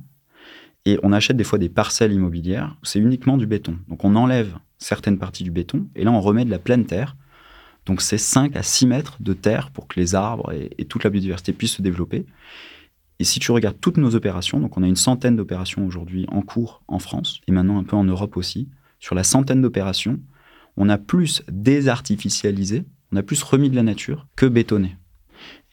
Et 0.85 0.99
on 1.03 1.13
achète 1.13 1.37
des 1.37 1.43
fois 1.43 1.59
des 1.59 1.69
parcelles 1.69 2.11
immobilières 2.11 2.75
où 2.81 2.85
c'est 2.85 2.99
uniquement 2.99 3.37
du 3.37 3.47
béton. 3.47 3.77
Donc 3.87 4.03
on 4.03 4.15
enlève 4.15 4.57
certaines 4.77 5.17
parties 5.17 5.43
du 5.43 5.51
béton 5.51 5.87
et 5.95 6.03
là 6.03 6.11
on 6.11 6.19
remet 6.19 6.45
de 6.45 6.51
la 6.51 6.59
pleine 6.59 6.85
terre. 6.85 7.15
Donc 7.85 8.01
c'est 8.01 8.17
5 8.17 8.55
à 8.55 8.63
6 8.63 8.87
mètres 8.87 9.17
de 9.19 9.33
terre 9.33 9.71
pour 9.71 9.87
que 9.87 9.99
les 9.99 10.15
arbres 10.15 10.51
et, 10.53 10.85
toute 10.85 11.03
la 11.03 11.09
biodiversité 11.09 11.53
puissent 11.53 11.75
se 11.75 11.81
développer. 11.81 12.25
Et 13.19 13.23
si 13.23 13.39
tu 13.39 13.51
regardes 13.51 13.79
toutes 13.79 13.97
nos 13.97 14.15
opérations, 14.15 14.59
donc 14.59 14.77
on 14.77 14.83
a 14.83 14.87
une 14.87 14.95
centaine 14.95 15.35
d'opérations 15.35 15.85
aujourd'hui 15.85 16.25
en 16.29 16.41
cours 16.41 16.83
en 16.87 16.99
France, 16.99 17.39
et 17.47 17.51
maintenant 17.51 17.77
un 17.77 17.83
peu 17.83 17.95
en 17.95 18.03
Europe 18.03 18.37
aussi, 18.37 18.69
sur 18.99 19.15
la 19.15 19.23
centaine 19.23 19.61
d'opérations, 19.61 20.19
on 20.77 20.89
a 20.89 20.97
plus 20.97 21.43
désartificialisé, 21.49 22.83
on 23.11 23.17
a 23.17 23.23
plus 23.23 23.43
remis 23.43 23.69
de 23.69 23.75
la 23.75 23.83
nature 23.83 24.27
que 24.35 24.45
bétonné. 24.45 24.97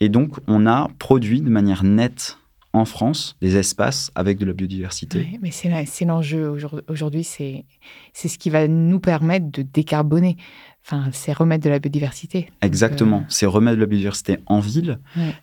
Et 0.00 0.09
donc, 0.09 0.37
on 0.47 0.67
a 0.67 0.90
produit 0.99 1.40
de 1.40 1.49
manière 1.49 1.85
nette 1.85 2.38
en 2.73 2.85
France 2.85 3.37
des 3.41 3.57
espaces 3.57 4.11
avec 4.15 4.39
de 4.39 4.45
la 4.45 4.53
biodiversité. 4.53 5.29
Oui, 5.33 5.39
mais 5.43 5.50
c'est 5.87 6.05
l'enjeu 6.05 6.55
aujourd'hui, 6.89 7.25
c'est 7.25 7.65
ce 8.15 8.39
qui 8.39 8.50
va 8.50 8.69
nous 8.69 9.00
permettre 9.00 9.50
de 9.50 9.62
décarboner. 9.62 10.37
Enfin, 10.85 11.11
c'est 11.12 11.33
remettre 11.33 11.65
de 11.65 11.71
la 11.71 11.79
biodiversité. 11.79 12.49
Exactement, 12.62 13.19
euh, 13.19 13.29
c'est 13.29 13.47
remettre 13.47 13.77
de 13.77 13.81
la 13.81 13.87
biodiversité 13.87 14.39
en 14.47 14.61
ville. 14.61 14.99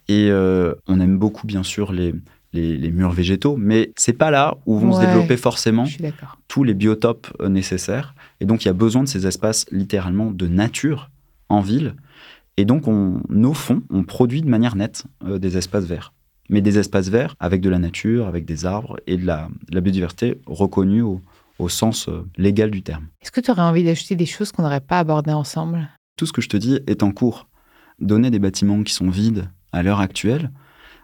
Et 0.08 0.30
euh, 0.30 0.74
on 0.88 1.00
aime 1.00 1.18
beaucoup, 1.18 1.46
bien 1.46 1.64
sûr, 1.64 1.92
les, 1.92 2.14
les, 2.54 2.92
murs 2.92 3.12
végétaux, 3.12 3.56
mais 3.56 3.92
c'est 3.96 4.14
pas 4.14 4.32
là 4.32 4.58
où 4.66 4.80
vont 4.80 4.94
se 4.94 5.02
développer 5.02 5.38
forcément 5.38 5.86
tous 6.48 6.64
les 6.64 6.74
biotopes 6.74 7.28
euh, 7.40 7.50
nécessaires. 7.50 8.16
Et 8.42 8.46
donc, 8.46 8.66
il 8.66 8.68
y 8.68 8.72
a 8.72 8.74
besoin 8.74 9.04
de 9.04 9.08
ces 9.08 9.28
espaces 9.28 9.66
littéralement 9.72 10.32
de 10.32 10.48
nature 10.48 11.12
en 11.50 11.62
ville. 11.62 11.96
Et 12.58 12.66
donc, 12.66 12.88
on, 12.88 13.22
nos 13.30 13.54
fonds, 13.54 13.84
on 13.92 14.04
produit 14.04 14.42
de 14.42 14.50
manière 14.50 14.76
nette 14.76 15.04
des 15.24 15.58
espaces 15.58 15.86
verts 15.86 16.14
mais 16.50 16.62
des 16.62 16.78
espaces 16.78 17.10
verts 17.10 17.36
avec 17.40 17.62
de 17.62 17.70
la 17.70 17.80
nature, 17.80 18.28
avec 18.28 18.46
des 18.46 18.66
arbres 18.66 19.00
et 19.08 19.18
de 19.18 19.26
la, 19.26 19.50
biodiversité 19.72 20.40
reconnue 20.46 21.02
au, 21.02 21.22
sens 21.70 22.08
euh, 22.08 22.24
légal 22.38 22.72
du 22.72 22.84
terme. 22.84 23.08
Est-ce 23.22 23.32
que 23.32 23.42
tu 23.42 23.52
aurais 23.52 23.64
envie 23.64 23.84
d'ajouter 23.84 24.16
des 24.16 24.26
choses 24.26 24.52
qu'on 24.52 24.64
n'aurait 24.64 24.80
pas 24.80 25.00
abordées 25.00 25.32
ensemble? 25.32 25.90
Tout 26.16 26.26
ce 26.26 26.34
que 26.34 26.42
je 26.42 26.50
te 26.50 26.58
dis 26.58 26.80
est 26.88 27.04
en 27.04 27.12
cours. 27.12 27.48
Donner 28.00 28.30
des 28.30 28.40
bâtiments 28.40 28.84
qui 28.84 28.94
sont 28.94 29.10
vides 29.10 29.50
à 29.72 29.82
l'heure 29.82 30.00
actuelle, 30.00 30.52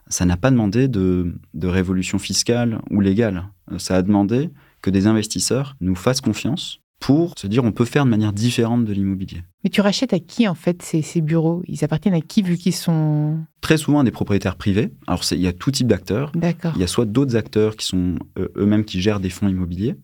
ça 0.07 0.25
n'a 0.25 0.37
pas 0.37 0.51
demandé 0.51 0.87
de, 0.87 1.35
de 1.53 1.67
révolution 1.67 2.19
fiscale 2.19 2.79
ou 2.91 2.99
légale. 2.99 3.45
Ça 3.77 3.95
a 3.95 4.01
demandé 4.01 4.51
que 4.81 4.91
des 4.91 5.07
investisseurs 5.07 5.75
nous 5.81 5.95
fassent 5.95 6.21
confiance 6.21 6.82
pour 7.03 7.33
se 7.37 7.47
dire 7.47 7.65
on 7.65 7.73
peut 7.73 7.83
faire 7.83 8.05
de 8.05 8.09
manière 8.09 8.31
différente 8.31 8.85
de 8.85 8.93
l'immobilier. 8.93 9.43
Mais 9.65 9.69
tu 9.69 9.81
rachètes 9.81 10.13
à 10.13 10.19
qui 10.19 10.47
en 10.47 10.55
fait 10.55 10.81
ces, 10.81 11.19
bureaux? 11.19 11.61
Ils 11.67 11.83
appartiennent 11.83 12.13
à 12.13 12.21
qui 12.21 12.41
vu 12.41 12.55
qu'ils 12.55 12.73
sont... 12.73 13.39
Très 13.59 13.75
souvent 13.75 13.99
à 13.99 14.03
des 14.05 14.11
propriétaires 14.11 14.55
privés. 14.55 14.93
Alors 15.05 15.21
il 15.31 15.41
y 15.41 15.47
a 15.47 15.51
tout 15.51 15.69
type 15.69 15.87
d'acteurs. 15.87 16.31
D'accord. 16.33 16.71
Il 16.75 16.79
y 16.79 16.83
a 16.83 16.87
soit 16.87 17.03
d'autres 17.03 17.35
acteurs 17.35 17.75
qui 17.75 17.85
sont 17.85 18.15
euh, 18.39 18.47
eux-mêmes 18.55 18.85
qui 18.85 19.01
gèrent 19.01 19.19
des 19.19 19.29
fonds 19.29 19.49
immobiliers, 19.49 19.97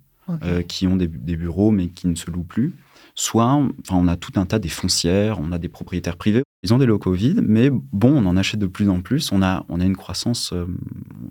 euh, 0.44 0.62
qui 0.62 0.88
ont 0.88 0.98
des, 0.98 1.08
bureaux 1.08 1.72
mais 1.72 1.88
qui 1.88 2.10
ne 2.10 2.16
se 2.16 2.30
louent 2.30 2.44
plus. 2.44 2.76
Soit 3.16 3.46
enfin, 3.46 3.96
on 3.96 4.10
a 4.10 4.18
tout 4.18 4.34
un 4.36 4.46
tas 4.46 4.60
des 4.60 4.68
foncières, 4.68 5.40
on 5.40 5.54
a 5.54 5.58
des 5.58 5.70
propriétaires 5.70 6.18
privés. 6.18 6.44
Ils 6.64 6.74
ont 6.74 6.80
des 6.80 6.86
locaux 6.86 7.14
vides, 7.14 7.42
mais 7.42 7.70
bon, 7.70 8.12
on 8.12 8.26
en 8.26 8.36
achète 8.36 8.60
de 8.60 8.68
plus 8.68 8.90
en 8.90 9.00
plus. 9.00 9.32
On 9.32 9.42
a, 9.42 9.66
on 9.70 9.80
a 9.80 9.86
une 9.86 9.96
croissance. 9.96 10.52
Euh, 10.52 10.66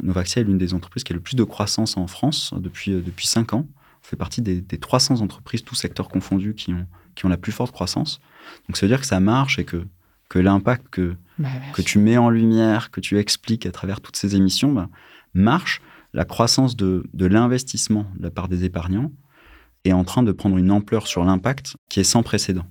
Novaxia 0.03 0.41
est 0.41 0.45
l'une 0.47 0.57
des 0.57 0.73
entreprises 0.73 1.05
qui 1.05 1.13
a 1.13 1.17
le 1.17 1.21
plus 1.21 1.37
de 1.37 1.45
croissance 1.45 1.99
en 1.99 2.07
France 2.07 2.55
depuis, 2.57 2.93
depuis 2.93 3.27
5 3.27 3.53
ans 3.53 3.67
fait 4.09 4.17
partie 4.17 4.41
des, 4.41 4.63
300 4.63 5.21
entreprises, 5.21 5.63
tous 5.63 5.75
secteurs 5.75 6.09
confondus, 6.09 6.55
qui 6.55 6.73
ont, 6.73 6.87
qui 7.15 7.27
ont 7.27 7.29
la 7.29 7.37
plus 7.37 7.53
forte 7.53 7.73
croissance. 7.73 8.21
Donc 8.67 8.79
ça 8.79 8.87
veut 8.87 8.91
dire 8.91 9.01
que 9.01 9.07
ça 9.07 9.21
marche 9.21 9.59
et 9.59 9.65
que, 9.65 9.87
que 10.31 10.39
l'impact 10.39 10.87
que, 10.91 11.15
bah, 11.39 11.49
que 11.75 11.83
tu 11.83 11.99
mets 11.99 12.17
en 12.17 12.31
lumière, 12.31 12.91
que 12.91 13.01
tu 13.01 13.19
expliques 13.19 13.67
à 13.67 13.71
travers 13.71 14.01
toutes 14.01 14.17
ces 14.17 14.35
émissions, 14.35 14.73
bah, 14.73 14.89
marche. 15.35 15.83
La 16.15 16.25
croissance 16.25 16.75
de, 16.75 17.05
de 17.13 17.27
l'investissement 17.27 18.07
de 18.17 18.23
la 18.23 18.31
part 18.31 18.49
des 18.49 18.65
épargnants 18.65 19.13
est 19.85 19.93
en 19.93 20.05
train 20.05 20.23
de 20.23 20.33
prendre 20.33 20.57
une 20.57 20.71
ampleur 20.71 21.07
sur 21.07 21.23
l'impact 21.23 21.77
qui 21.91 22.01
est 22.01 22.05
sans 22.05 22.23
précédent. 22.23 22.65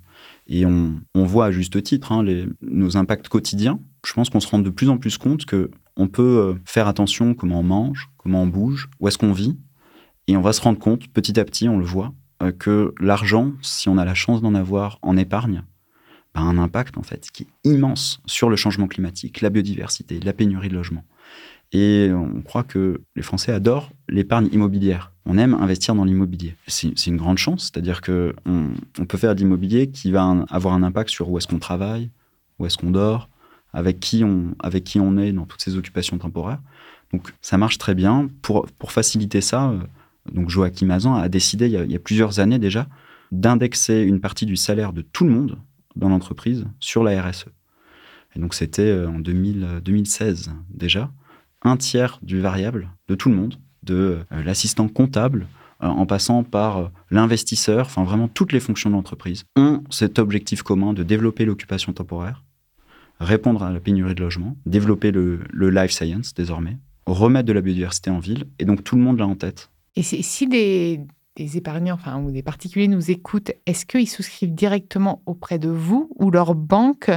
Et 0.47 0.65
on, 0.65 0.99
on 1.13 1.23
voit 1.23 1.45
à 1.45 1.51
juste 1.51 1.81
titre 1.83 2.11
hein, 2.11 2.23
les, 2.23 2.47
nos 2.61 2.97
impacts 2.97 3.27
quotidiens. 3.27 3.79
Je 4.03 4.13
pense 4.13 4.31
qu'on 4.31 4.39
se 4.39 4.47
rend 4.47 4.57
de 4.57 4.71
plus 4.71 4.89
en 4.89 4.97
plus 4.97 5.19
compte 5.19 5.45
que 5.45 5.69
on 5.95 6.07
peut 6.07 6.39
euh, 6.39 6.53
faire 6.65 6.87
attention 6.87 7.35
comment 7.35 7.59
on 7.59 7.63
mange, 7.63 8.09
comment 8.17 8.41
on 8.41 8.47
bouge, 8.47 8.89
où 8.99 9.07
est-ce 9.07 9.19
qu'on 9.19 9.33
vit, 9.33 9.55
et 10.27 10.37
on 10.37 10.41
va 10.41 10.53
se 10.53 10.61
rendre 10.61 10.79
compte, 10.79 11.07
petit 11.07 11.39
à 11.39 11.45
petit, 11.45 11.69
on 11.69 11.77
le 11.77 11.85
voit, 11.85 12.13
euh, 12.43 12.51
que 12.51 12.93
l'argent, 12.99 13.53
si 13.61 13.89
on 13.89 13.97
a 13.97 14.05
la 14.05 14.13
chance 14.13 14.41
d'en 14.41 14.55
avoir 14.55 14.99
en 15.01 15.17
épargne, 15.17 15.63
a 16.33 16.41
un 16.41 16.57
impact 16.57 16.97
en 16.97 17.03
fait 17.03 17.29
qui 17.31 17.43
est 17.43 17.69
immense 17.69 18.21
sur 18.25 18.49
le 18.49 18.55
changement 18.55 18.87
climatique, 18.87 19.41
la 19.41 19.49
biodiversité, 19.49 20.19
la 20.19 20.33
pénurie 20.33 20.69
de 20.69 20.75
logement. 20.75 21.03
Et 21.73 22.11
on 22.13 22.41
croit 22.41 22.63
que 22.63 23.01
les 23.15 23.21
Français 23.21 23.51
adorent 23.51 23.91
l'épargne 24.07 24.47
immobilière. 24.53 25.11
On 25.25 25.37
aime 25.37 25.53
investir 25.53 25.95
dans 25.95 26.05
l'immobilier. 26.05 26.55
C'est 26.67 27.07
une 27.07 27.17
grande 27.17 27.37
chance, 27.37 27.63
c'est-à-dire 27.63 28.01
qu'on 28.01 28.33
on 28.99 29.05
peut 29.05 29.17
faire 29.17 29.35
de 29.35 29.39
l'immobilier 29.39 29.89
qui 29.89 30.11
va 30.11 30.45
avoir 30.49 30.73
un 30.73 30.83
impact 30.83 31.09
sur 31.09 31.29
où 31.29 31.37
est-ce 31.37 31.47
qu'on 31.47 31.59
travaille, 31.59 32.09
où 32.59 32.65
est-ce 32.65 32.77
qu'on 32.77 32.91
dort, 32.91 33.29
avec 33.73 33.99
qui, 33.99 34.23
on, 34.23 35.17
est 35.17 35.31
dans 35.33 35.45
toutes 35.45 35.61
ces 35.61 35.75
occupations 35.75 36.17
temporaires. 36.17 36.61
Donc 37.11 37.33
ça 37.41 37.57
marche 37.57 37.77
très 37.77 37.95
bien. 37.95 38.29
Pour, 38.41 38.65
pour 38.79 38.93
faciliter 38.93 39.41
ça, 39.41 39.69
euh, 39.69 39.79
donc 40.31 40.49
Joachim 40.49 40.89
Azan 40.89 41.15
a 41.15 41.29
décidé 41.29 41.67
il 41.67 41.91
y 41.91 41.95
a, 41.95 41.99
plusieurs 41.99 42.39
années 42.39 42.59
déjà 42.59 42.87
d'indexer 43.31 44.01
une 44.01 44.19
partie 44.19 44.45
du 44.45 44.55
salaire 44.55 44.93
de 44.93 45.01
tout 45.01 45.25
le 45.25 45.31
monde 45.31 45.57
dans 45.95 46.09
l'entreprise 46.09 46.65
sur 46.79 47.03
la 47.03 47.21
RSE. 47.21 47.47
Et 48.35 48.39
donc 48.39 48.53
c'était 48.53 48.83
euh, 48.83 49.09
en 49.09 49.19
2016 49.19 50.51
déjà, 50.69 51.11
un 51.63 51.77
tiers 51.77 52.19
du 52.21 52.39
variable 52.39 52.89
de 53.07 53.15
tout 53.15 53.29
le 53.29 53.35
monde, 53.35 53.55
de 53.83 54.19
euh, 54.31 54.43
l'assistant 54.43 54.87
comptable 54.87 55.47
euh, 55.83 55.87
en 55.87 56.05
passant 56.05 56.43
par 56.43 56.91
l'investisseur, 57.09 57.87
enfin 57.87 58.03
vraiment 58.03 58.27
toutes 58.27 58.53
les 58.53 58.59
fonctions 58.59 58.89
de 58.89 58.95
l'entreprise, 58.95 59.43
ont 59.55 59.83
cet 59.89 60.19
objectif 60.19 60.61
commun 60.61 60.93
de 60.93 61.03
développer 61.03 61.45
l'occupation 61.45 61.93
temporaire, 61.93 62.43
répondre 63.19 63.63
à 63.63 63.71
la 63.71 63.79
pénurie 63.79 64.15
de 64.15 64.21
logement, 64.21 64.55
développer 64.65 65.11
le 65.11 65.69
life 65.69 65.91
science 65.91 66.33
désormais, 66.33 66.77
remettre 67.07 67.47
de 67.47 67.53
la 67.53 67.61
biodiversité 67.61 68.09
en 68.09 68.19
ville, 68.19 68.45
et 68.59 68.65
donc 68.65 68.83
tout 68.83 68.95
le 68.95 69.01
monde 69.01 69.17
l'a 69.17 69.27
en 69.27 69.35
tête. 69.35 69.71
Et 69.97 70.03
si 70.03 70.47
des, 70.47 70.99
épargnants 71.57 71.95
enfin, 71.95 72.21
ou 72.21 72.31
des 72.31 72.43
particuliers 72.43 72.87
nous 72.87 73.09
écoutent, 73.09 73.51
est-ce 73.65 73.85
qu'ils 73.85 74.07
souscrivent 74.07 74.53
directement 74.53 75.21
auprès 75.25 75.57
de 75.57 75.69
vous 75.69 76.09
ou 76.17 76.29
leur 76.29 76.53
banque 76.53 77.09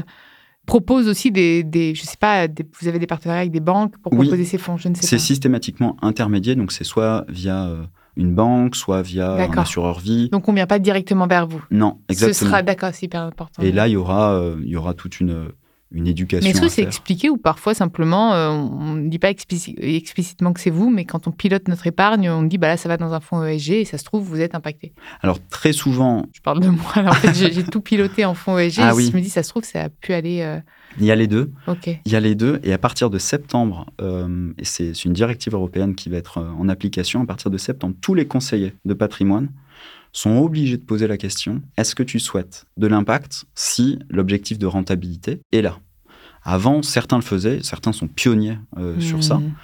propose 0.65 1.09
aussi 1.09 1.31
des, 1.31 1.63
des 1.63 1.95
je 1.95 2.05
sais 2.05 2.17
pas, 2.19 2.47
vous 2.81 2.89
avez 2.89 2.99
des 2.99 3.07
partenariats 3.07 3.41
avec 3.41 3.53
des 3.53 3.61
banques 3.61 3.99
pour 3.99 4.13
proposer 4.13 4.45
ces 4.45 4.57
fonds, 4.57 4.77
je 4.77 4.89
ne 4.89 4.95
sais 4.95 5.03
pas. 5.03 5.07
C'est 5.07 5.19
systématiquement 5.19 5.97
intermédié, 6.01 6.55
donc 6.55 6.73
c'est 6.73 6.85
soit 6.85 7.25
via 7.29 7.67
euh, 7.67 7.83
une 8.17 8.35
banque, 8.35 8.77
soit 8.77 9.03
via 9.03 9.33
un 9.33 9.59
assureur 9.59 9.99
vie. 9.99 10.29
Donc 10.31 10.49
on 10.49 10.53
ne 10.53 10.57
vient 10.57 10.67
pas 10.67 10.79
directement 10.79 11.27
vers 11.27 11.47
vous. 11.47 11.63
Non, 11.71 11.99
exactement. 12.09 12.35
Ce 12.35 12.45
sera 12.47 12.63
d'accord, 12.63 12.91
c'est 12.95 13.07
hyper 13.07 13.23
important. 13.23 13.63
Et 13.63 13.73
là, 13.73 13.89
il 13.89 13.93
y 13.93 13.97
aura, 13.97 14.33
euh, 14.35 14.57
il 14.63 14.69
y 14.69 14.77
aura 14.77 14.95
toute 14.95 15.21
une 15.21 15.49
une 15.93 16.07
éducation. 16.07 16.45
Mais 16.45 16.51
est-ce 16.51 16.61
que 16.61 16.69
c'est 16.69 16.83
expliqué 16.83 17.31
ou 17.31 17.37
parfois 17.37 17.75
simplement 17.75 18.35
euh, 18.35 18.51
on 18.51 18.95
ne 18.95 19.09
dit 19.09 19.19
pas 19.19 19.31
explicitement 19.31 20.53
que 20.53 20.61
c'est 20.61 20.71
vous, 20.71 20.91
mais 20.91 21.05
quand 21.05 21.27
on 21.27 21.33
pilote 21.33 21.69
notre 21.69 21.87
épargne, 21.87 22.31
on 22.31 22.43
dit 22.43 22.59
bah 22.59 22.69
là 22.69 22.77
ça 22.77 22.89
va 22.89 22.97
dans 22.97 23.13
un 23.13 23.21
fonds 23.21 23.45
ESG 23.45 23.71
et 23.73 23.85
ça 23.85 23.99
se 23.99 24.05
trouve 24.05 24.23
vous 24.23 24.41
êtes 24.41 24.55
impacté. 24.55 24.93
Alors 25.21 25.39
très 25.49 25.73
souvent. 25.73 26.27
Je 26.33 26.41
parle 26.41 26.61
de 26.61 26.69
moi. 26.69 26.93
Alors, 26.95 27.13
en 27.13 27.17
fait 27.17 27.35
j'ai 27.35 27.65
tout 27.65 27.81
piloté 27.81 28.25
en 28.25 28.35
fonds 28.35 28.59
ESG. 28.59 28.81
Ah, 28.81 28.93
Je 28.97 29.17
me 29.17 29.21
dis 29.21 29.31
ça 29.31 29.43
se 29.43 29.51
trouve 29.51 29.65
ça 29.65 29.85
a 29.85 29.89
pu 29.89 30.13
aller. 30.13 30.43
Euh, 30.43 30.61
Il 30.99 31.05
y 31.05 31.11
a 31.11 31.17
les 31.17 31.27
deux. 31.27 31.53
Il 31.87 32.13
y 32.13 32.17
a 32.17 32.21
les 32.21 32.35
deux 32.35 32.61
et 32.63 32.73
à 32.73 32.79
partir 32.79 33.11
de 33.11 33.19
septembre, 33.19 33.87
euh, 34.01 34.53
et 34.59 34.65
c'est 34.65 35.05
une 35.05 35.13
directive 35.13 35.55
européenne 35.55 35.95
qui 35.95 36.09
va 36.09 36.17
être 36.17 36.39
en 36.39 36.69
application 36.69 37.23
à 37.23 37.27
partir 37.27 37.51
de 37.51 37.59
septembre, 37.59 37.95
tous 38.01 38.15
les 38.15 38.27
conseillers 38.27 38.75
de 38.85 38.95
patrimoine 38.95 39.51
sont 40.13 40.39
obligés 40.39 40.77
de 40.77 40.83
poser 40.83 41.07
la 41.07 41.17
question 41.17 41.63
est-ce 41.77 41.95
que 41.95 42.03
tu 42.03 42.19
souhaites 42.19 42.67
de 42.77 42.87
l'impact 42.89 43.45
si 43.55 43.99
l'objectif 44.09 44.59
de 44.59 44.67
rentabilité 44.67 45.41
est 45.53 45.63
là? 45.63 45.79
Avant, 46.43 46.83
certains 46.83 47.17
le 47.17 47.23
faisaient, 47.23 47.63
certains 47.63 47.93
sont 47.93 48.09
pionniers 48.09 48.59
euh, 48.79 48.99
sur 48.99 49.23
ça. 49.23 49.37
Mmh. 49.37 49.55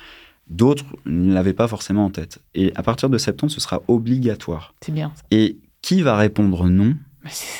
D'autres 0.49 0.85
ne 1.07 1.33
l'avaient 1.33 1.55
pas 1.55 1.67
forcément 1.67 2.05
en 2.05 2.11
tête. 2.11 2.39
Et 2.55 2.71
à 2.77 2.83
partir 2.83 3.09
de 3.09 3.19
septembre, 3.19 3.51
ce 3.51 3.61
sera 3.61 3.83
obligatoire. 3.89 4.75
C'est 4.83 4.93
bien. 4.93 5.13
Et 5.31 5.59
qui 5.83 6.03
va 6.03 6.17
répondre 6.17 6.69
non 6.69 6.95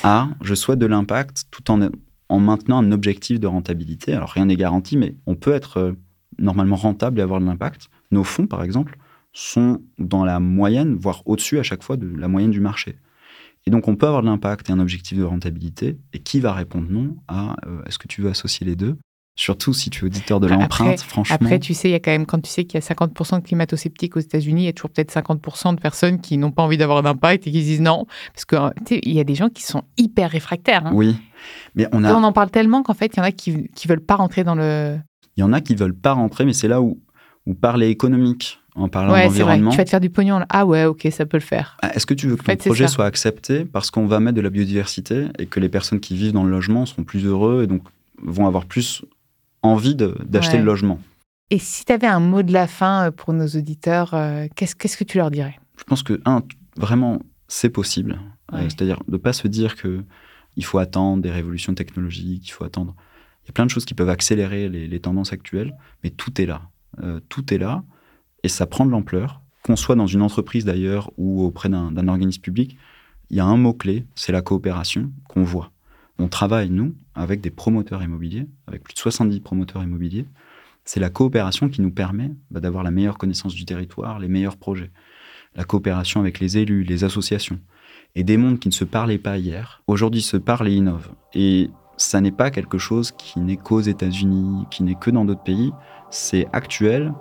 à 0.03 0.29
je 0.41 0.55
souhaite 0.55 0.79
de 0.79 0.85
l'impact 0.85 1.45
tout 1.51 1.69
en, 1.71 1.89
en 2.29 2.39
maintenant 2.39 2.77
un 2.79 2.91
objectif 2.91 3.39
de 3.39 3.47
rentabilité 3.47 4.13
Alors 4.13 4.29
rien 4.29 4.45
n'est 4.45 4.55
garanti, 4.55 4.97
mais 4.97 5.15
on 5.25 5.35
peut 5.35 5.53
être 5.53 5.77
euh, 5.77 5.93
normalement 6.39 6.75
rentable 6.75 7.19
et 7.19 7.23
avoir 7.23 7.39
de 7.39 7.45
l'impact. 7.45 7.89
Nos 8.11 8.23
fonds, 8.23 8.47
par 8.47 8.63
exemple, 8.63 8.97
sont 9.33 9.81
dans 9.99 10.25
la 10.25 10.39
moyenne, 10.39 10.95
voire 10.95 11.21
au-dessus 11.25 11.59
à 11.59 11.63
chaque 11.63 11.83
fois 11.83 11.97
de 11.97 12.07
la 12.07 12.27
moyenne 12.27 12.51
du 12.51 12.59
marché. 12.59 12.97
Et 13.65 13.69
donc, 13.69 13.87
on 13.87 13.95
peut 13.95 14.07
avoir 14.07 14.21
de 14.21 14.27
l'impact 14.27 14.69
et 14.69 14.73
un 14.73 14.79
objectif 14.79 15.17
de 15.17 15.23
rentabilité. 15.23 15.97
Et 16.13 16.19
qui 16.19 16.39
va 16.39 16.53
répondre 16.53 16.87
non 16.89 17.17
à 17.27 17.57
euh, 17.67 17.83
est-ce 17.85 17.99
que 17.99 18.07
tu 18.07 18.21
veux 18.21 18.29
associer 18.29 18.65
les 18.65 18.75
deux? 18.75 18.97
Surtout 19.35 19.71
si 19.71 19.91
tu 19.91 20.03
es 20.03 20.07
auditeur 20.07 20.39
de 20.39 20.47
l'empreinte, 20.47 21.01
franchement. 21.01 21.35
Après, 21.35 21.59
tu 21.59 21.75
sais, 21.75 21.89
il 21.89 21.91
y 21.91 21.95
a 21.95 21.99
quand 21.99 22.09
même, 22.09 22.25
quand 22.25 22.39
tu 22.39 22.49
sais 22.49 22.63
qu'il 22.63 22.79
y 22.79 22.83
a 22.83 22.93
50% 22.93 23.39
de 23.39 23.45
climato-sceptiques 23.45 24.17
aux 24.17 24.19
États-Unis, 24.19 24.63
il 24.63 24.65
y 24.65 24.69
a 24.69 24.73
toujours 24.73 24.89
peut-être 24.89 25.13
50% 25.13 25.75
de 25.75 25.79
personnes 25.79 26.21
qui 26.21 26.39
n'ont 26.39 26.49
pas 26.49 26.63
envie 26.63 26.77
d'avoir 26.77 27.03
d'impact 27.03 27.45
et 27.45 27.51
qui 27.51 27.61
disent 27.61 27.81
non. 27.81 28.07
Parce 28.33 28.45
qu'il 28.45 29.13
y 29.13 29.19
a 29.19 29.23
des 29.23 29.35
gens 29.35 29.49
qui 29.49 29.61
sont 29.61 29.83
hyper 29.97 30.31
réfractaires. 30.31 30.87
Hein. 30.87 30.91
Oui. 30.93 31.17
Mais 31.75 31.87
on, 31.91 32.03
a... 32.03 32.13
on 32.13 32.23
en 32.23 32.33
parle 32.33 32.49
tellement 32.49 32.83
qu'en 32.83 32.93
fait, 32.93 33.15
il 33.15 33.17
y 33.17 33.19
en 33.19 33.25
a 33.25 33.31
qui 33.31 33.51
ne 33.51 33.87
veulent 33.87 33.99
pas 33.99 34.15
rentrer 34.15 34.43
dans 34.43 34.55
le. 34.55 34.97
Il 35.35 35.41
y 35.41 35.43
en 35.43 35.53
a 35.53 35.61
qui 35.61 35.73
ne 35.73 35.79
veulent 35.79 35.93
pas 35.93 36.13
rentrer, 36.13 36.45
mais 36.45 36.53
c'est 36.53 36.67
là 36.67 36.81
où, 36.81 36.99
où 37.45 37.53
parler 37.53 37.89
économique, 37.89 38.59
en 38.75 38.89
parlant 38.89 39.13
ouais, 39.13 39.25
d'environnement. 39.25 39.71
Tu 39.71 39.77
vas 39.77 39.85
te 39.85 39.89
faire 39.89 39.99
du 39.99 40.09
pognon. 40.09 40.41
Ah 40.49 40.65
ouais, 40.65 40.85
ok, 40.85 41.07
ça 41.11 41.25
peut 41.25 41.37
le 41.37 41.43
faire. 41.43 41.77
Ah, 41.81 41.93
est-ce 41.93 42.05
que 42.05 42.13
tu 42.13 42.27
veux 42.27 42.35
que 42.35 42.43
ton 42.43 42.55
projet 42.55 42.87
soit 42.87 43.05
accepté 43.05 43.65
parce 43.65 43.91
qu'on 43.91 44.07
va 44.07 44.19
mettre 44.19 44.35
de 44.35 44.41
la 44.41 44.49
biodiversité 44.49 45.27
et 45.37 45.45
que 45.45 45.59
les 45.59 45.69
personnes 45.69 45.99
qui 45.99 46.15
vivent 46.15 46.33
dans 46.33 46.43
le 46.43 46.51
logement 46.51 46.85
seront 46.85 47.03
plus 47.03 47.25
heureux 47.25 47.63
et 47.63 47.67
donc 47.67 47.83
vont 48.21 48.47
avoir 48.47 48.65
plus 48.65 49.03
envie 49.61 49.95
d'acheter 49.95 50.57
le 50.57 50.63
logement? 50.63 50.99
Et 51.49 51.59
si 51.59 51.85
tu 51.85 51.93
avais 51.93 52.07
un 52.07 52.19
mot 52.19 52.43
de 52.43 52.51
la 52.51 52.67
fin 52.67 53.11
pour 53.11 53.33
nos 53.33 53.47
auditeurs, 53.47 54.15
qu'est-ce 54.55 54.75
qu'est-ce 54.75 54.97
que 54.97 55.03
tu 55.03 55.17
leur 55.17 55.31
dirais? 55.31 55.59
Je 55.77 55.83
pense 55.83 56.03
que, 56.03 56.19
un, 56.25 56.41
vraiment, 56.75 57.19
c'est 57.47 57.69
possible. 57.69 58.19
C'est-à-dire 58.51 58.99
de 59.07 59.13
ne 59.13 59.17
pas 59.17 59.33
se 59.33 59.47
dire 59.47 59.75
que 59.75 60.03
il 60.57 60.65
faut 60.65 60.79
attendre 60.79 61.21
des 61.21 61.31
révolutions 61.31 61.73
technologiques, 61.73 62.49
il 62.49 62.51
faut 62.51 62.65
attendre. 62.65 62.93
Il 63.43 63.47
y 63.47 63.49
a 63.51 63.53
plein 63.53 63.65
de 63.65 63.71
choses 63.71 63.85
qui 63.85 63.93
peuvent 63.93 64.09
accélérer 64.09 64.67
les, 64.67 64.99
tendances 64.99 65.31
actuelles, 65.31 65.77
mais 66.03 66.09
tout 66.09 66.41
est 66.41 66.45
là. 66.45 66.63
tout 67.29 67.53
est 67.53 67.57
là 67.57 67.83
et 68.43 68.49
ça 68.49 68.65
prend 68.65 68.85
de 68.85 68.91
l'ampleur. 68.91 69.41
Qu'on 69.63 69.75
soit 69.75 69.95
dans 69.95 70.07
une 70.07 70.21
entreprise 70.21 70.65
d'ailleurs 70.65 71.11
ou 71.17 71.43
auprès 71.43 71.69
d'un 71.69 72.07
organisme 72.07 72.41
public, 72.41 72.77
il 73.29 73.37
y 73.37 73.39
a 73.39 73.45
un 73.45 73.57
mot-clé, 73.57 74.05
c'est 74.15 74.31
la 74.31 74.41
coopération 74.41 75.11
qu'on 75.27 75.43
voit. 75.43 75.71
On 76.19 76.29
travaille, 76.29 76.69
nous, 76.69 76.95
avec 77.13 77.41
des 77.41 77.51
promoteurs 77.51 78.01
immobiliers, 78.01 78.47
avec 78.65 78.83
plus 78.83 78.93
de 78.93 78.99
70 78.99 79.39
promoteurs 79.41 79.83
immobiliers. 79.83 80.25
C'est 80.85 80.99
la 80.99 81.09
coopération 81.09 81.69
qui 81.69 81.81
nous 81.81 81.91
permet 81.91 82.31
bah, 82.49 82.59
d'avoir 82.59 82.83
la 82.83 82.91
meilleure 82.91 83.17
connaissance 83.17 83.53
du 83.53 83.65
territoire, 83.65 84.19
les 84.19 84.29
meilleurs 84.29 84.57
projets. 84.57 84.91
La 85.55 85.65
coopération 85.65 86.21
avec 86.21 86.39
les 86.39 86.57
élus, 86.57 86.83
les 86.83 87.03
associations. 87.03 87.59
Et 88.15 88.23
des 88.23 88.37
mondes 88.37 88.59
qui 88.59 88.67
ne 88.67 88.73
se 88.73 88.83
parlaient 88.83 89.17
pas 89.17 89.37
hier, 89.37 89.81
aujourd'hui 89.87 90.21
se 90.21 90.37
parlent 90.37 90.67
et 90.67 90.73
innovent. 90.73 91.11
Et 91.33 91.69
ça 91.97 92.21
n'est 92.21 92.31
pas 92.31 92.51
quelque 92.51 92.77
chose 92.77 93.11
qui 93.11 93.39
n'est 93.39 93.57
qu'aux 93.57 93.81
États-Unis, 93.81 94.65
qui 94.71 94.83
n'est 94.83 94.95
que 94.95 95.11
dans 95.11 95.25
d'autres 95.25 95.43
pays. 95.43 95.71
C'est 96.09 96.47
actuel, 96.53 97.13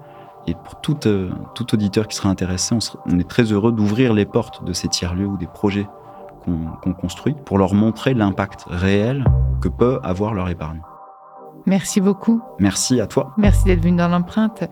et 0.46 0.54
pour 0.54 0.80
tout, 0.80 1.06
euh, 1.06 1.30
auditeur 1.72 2.06
qui 2.06 2.16
sera 2.16 2.28
intéressé, 2.28 2.76
on, 3.06 3.18
est 3.18 3.28
très 3.28 3.44
heureux 3.52 3.72
d'ouvrir 3.72 4.14
les 4.14 4.24
portes 4.26 4.64
de 4.64 4.72
ces 4.72 4.88
tiers-lieux 4.88 5.26
ou 5.26 5.36
des 5.36 5.46
projets 5.46 5.88
qu'on 6.44 6.92
construit 6.92 7.34
pour 7.44 7.58
leur 7.58 7.74
montrer 7.74 8.14
l'impact 8.14 8.66
réel 8.68 9.24
que 9.60 9.68
peut 9.68 9.98
avoir 10.04 10.32
leur 10.32 10.48
épargne. 10.48 10.80
Merci 11.66 12.00
beaucoup. 12.00 12.40
Merci 12.58 13.00
à 13.00 13.06
toi. 13.06 13.32
Merci 13.36 13.64
d'être 13.64 13.82
venu 13.82 13.96
dans 13.96 14.08
l'empreinte. 14.08 14.64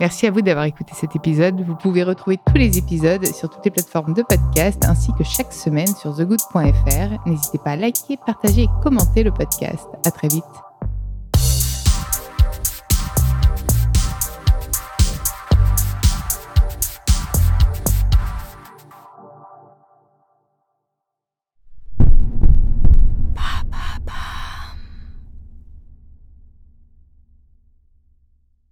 Merci 0.00 0.26
à 0.26 0.30
vous 0.30 0.42
d'avoir 0.42 0.66
écouté 0.66 0.92
cet 0.94 1.16
épisode. 1.16 1.60
Vous 1.60 1.74
pouvez 1.74 2.02
retrouver 2.02 2.38
tous 2.46 2.54
les 2.54 2.78
épisodes 2.78 3.24
sur 3.26 3.48
toutes 3.48 3.64
les 3.64 3.70
plateformes 3.70 4.14
de 4.14 4.22
podcast 4.22 4.84
ainsi 4.86 5.12
que 5.18 5.24
chaque 5.24 5.52
semaine 5.52 5.88
sur 5.88 6.14
thegood.fr. 6.14 7.26
N'hésitez 7.26 7.58
pas 7.58 7.70
à 7.70 7.76
liker, 7.76 8.18
partager 8.24 8.62
et 8.62 8.68
commenter 8.82 9.22
le 9.22 9.32
podcast. 9.32 9.88
À 10.06 10.10
très 10.10 10.28
vite. 10.28 10.71